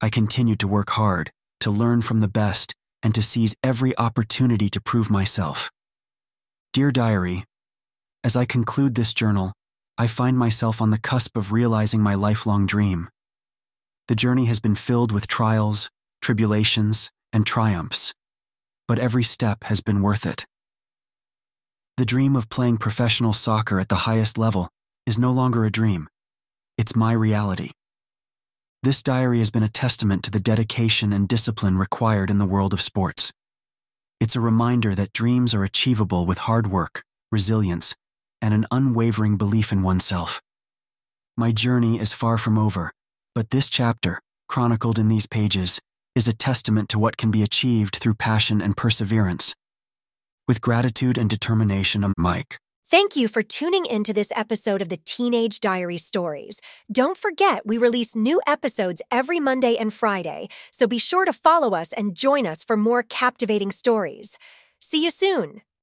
I 0.00 0.10
continued 0.10 0.60
to 0.60 0.68
work 0.68 0.90
hard, 0.90 1.30
to 1.60 1.70
learn 1.70 2.02
from 2.02 2.20
the 2.20 2.28
best, 2.28 2.74
and 3.04 3.14
to 3.14 3.22
seize 3.22 3.54
every 3.62 3.96
opportunity 3.98 4.68
to 4.70 4.80
prove 4.80 5.10
myself. 5.10 5.70
Dear 6.72 6.90
Diary, 6.90 7.44
as 8.24 8.34
I 8.34 8.46
conclude 8.46 8.94
this 8.94 9.12
journal, 9.12 9.52
I 9.98 10.06
find 10.06 10.36
myself 10.36 10.80
on 10.80 10.90
the 10.90 10.98
cusp 10.98 11.36
of 11.36 11.52
realizing 11.52 12.00
my 12.00 12.14
lifelong 12.14 12.66
dream. 12.66 13.08
The 14.08 14.16
journey 14.16 14.46
has 14.46 14.58
been 14.58 14.74
filled 14.74 15.12
with 15.12 15.28
trials, 15.28 15.90
tribulations, 16.20 17.10
and 17.32 17.46
triumphs, 17.46 18.14
but 18.88 18.98
every 18.98 19.22
step 19.22 19.64
has 19.64 19.80
been 19.82 20.02
worth 20.02 20.24
it. 20.26 20.46
The 21.96 22.04
dream 22.04 22.34
of 22.34 22.48
playing 22.48 22.78
professional 22.78 23.32
soccer 23.32 23.78
at 23.78 23.88
the 23.88 24.04
highest 24.08 24.36
level 24.36 24.68
is 25.06 25.18
no 25.18 25.30
longer 25.30 25.64
a 25.64 25.70
dream. 25.70 26.08
It's 26.76 26.96
my 26.96 27.12
reality. 27.12 27.70
This 28.84 29.02
diary 29.02 29.38
has 29.38 29.50
been 29.50 29.62
a 29.62 29.68
testament 29.70 30.22
to 30.24 30.30
the 30.30 30.38
dedication 30.38 31.14
and 31.14 31.26
discipline 31.26 31.78
required 31.78 32.28
in 32.28 32.36
the 32.36 32.44
world 32.44 32.74
of 32.74 32.82
sports. 32.82 33.32
It's 34.20 34.36
a 34.36 34.40
reminder 34.40 34.94
that 34.94 35.14
dreams 35.14 35.54
are 35.54 35.64
achievable 35.64 36.26
with 36.26 36.36
hard 36.36 36.66
work, 36.66 37.02
resilience, 37.32 37.96
and 38.42 38.52
an 38.52 38.66
unwavering 38.70 39.38
belief 39.38 39.72
in 39.72 39.82
oneself. 39.82 40.42
My 41.34 41.50
journey 41.50 41.98
is 41.98 42.12
far 42.12 42.36
from 42.36 42.58
over, 42.58 42.92
but 43.34 43.48
this 43.48 43.70
chapter, 43.70 44.20
chronicled 44.50 44.98
in 44.98 45.08
these 45.08 45.26
pages, 45.26 45.80
is 46.14 46.28
a 46.28 46.34
testament 46.34 46.90
to 46.90 46.98
what 46.98 47.16
can 47.16 47.30
be 47.30 47.42
achieved 47.42 47.96
through 47.96 48.16
passion 48.16 48.60
and 48.60 48.76
perseverance. 48.76 49.54
With 50.46 50.60
gratitude 50.60 51.16
and 51.16 51.30
determination, 51.30 52.04
I'm 52.04 52.12
Mike. 52.18 52.58
Thank 52.94 53.16
you 53.16 53.26
for 53.26 53.42
tuning 53.42 53.86
into 53.86 54.12
this 54.12 54.30
episode 54.36 54.80
of 54.80 54.88
the 54.88 55.00
Teenage 55.04 55.58
Diary 55.58 55.98
Stories. 55.98 56.60
Don't 56.92 57.18
forget, 57.18 57.66
we 57.66 57.76
release 57.76 58.14
new 58.14 58.40
episodes 58.46 59.02
every 59.10 59.40
Monday 59.40 59.76
and 59.76 59.92
Friday, 59.92 60.46
so 60.70 60.86
be 60.86 60.98
sure 60.98 61.24
to 61.24 61.32
follow 61.32 61.74
us 61.74 61.92
and 61.92 62.14
join 62.14 62.46
us 62.46 62.62
for 62.62 62.76
more 62.76 63.02
captivating 63.02 63.72
stories. 63.72 64.38
See 64.78 65.02
you 65.02 65.10
soon. 65.10 65.62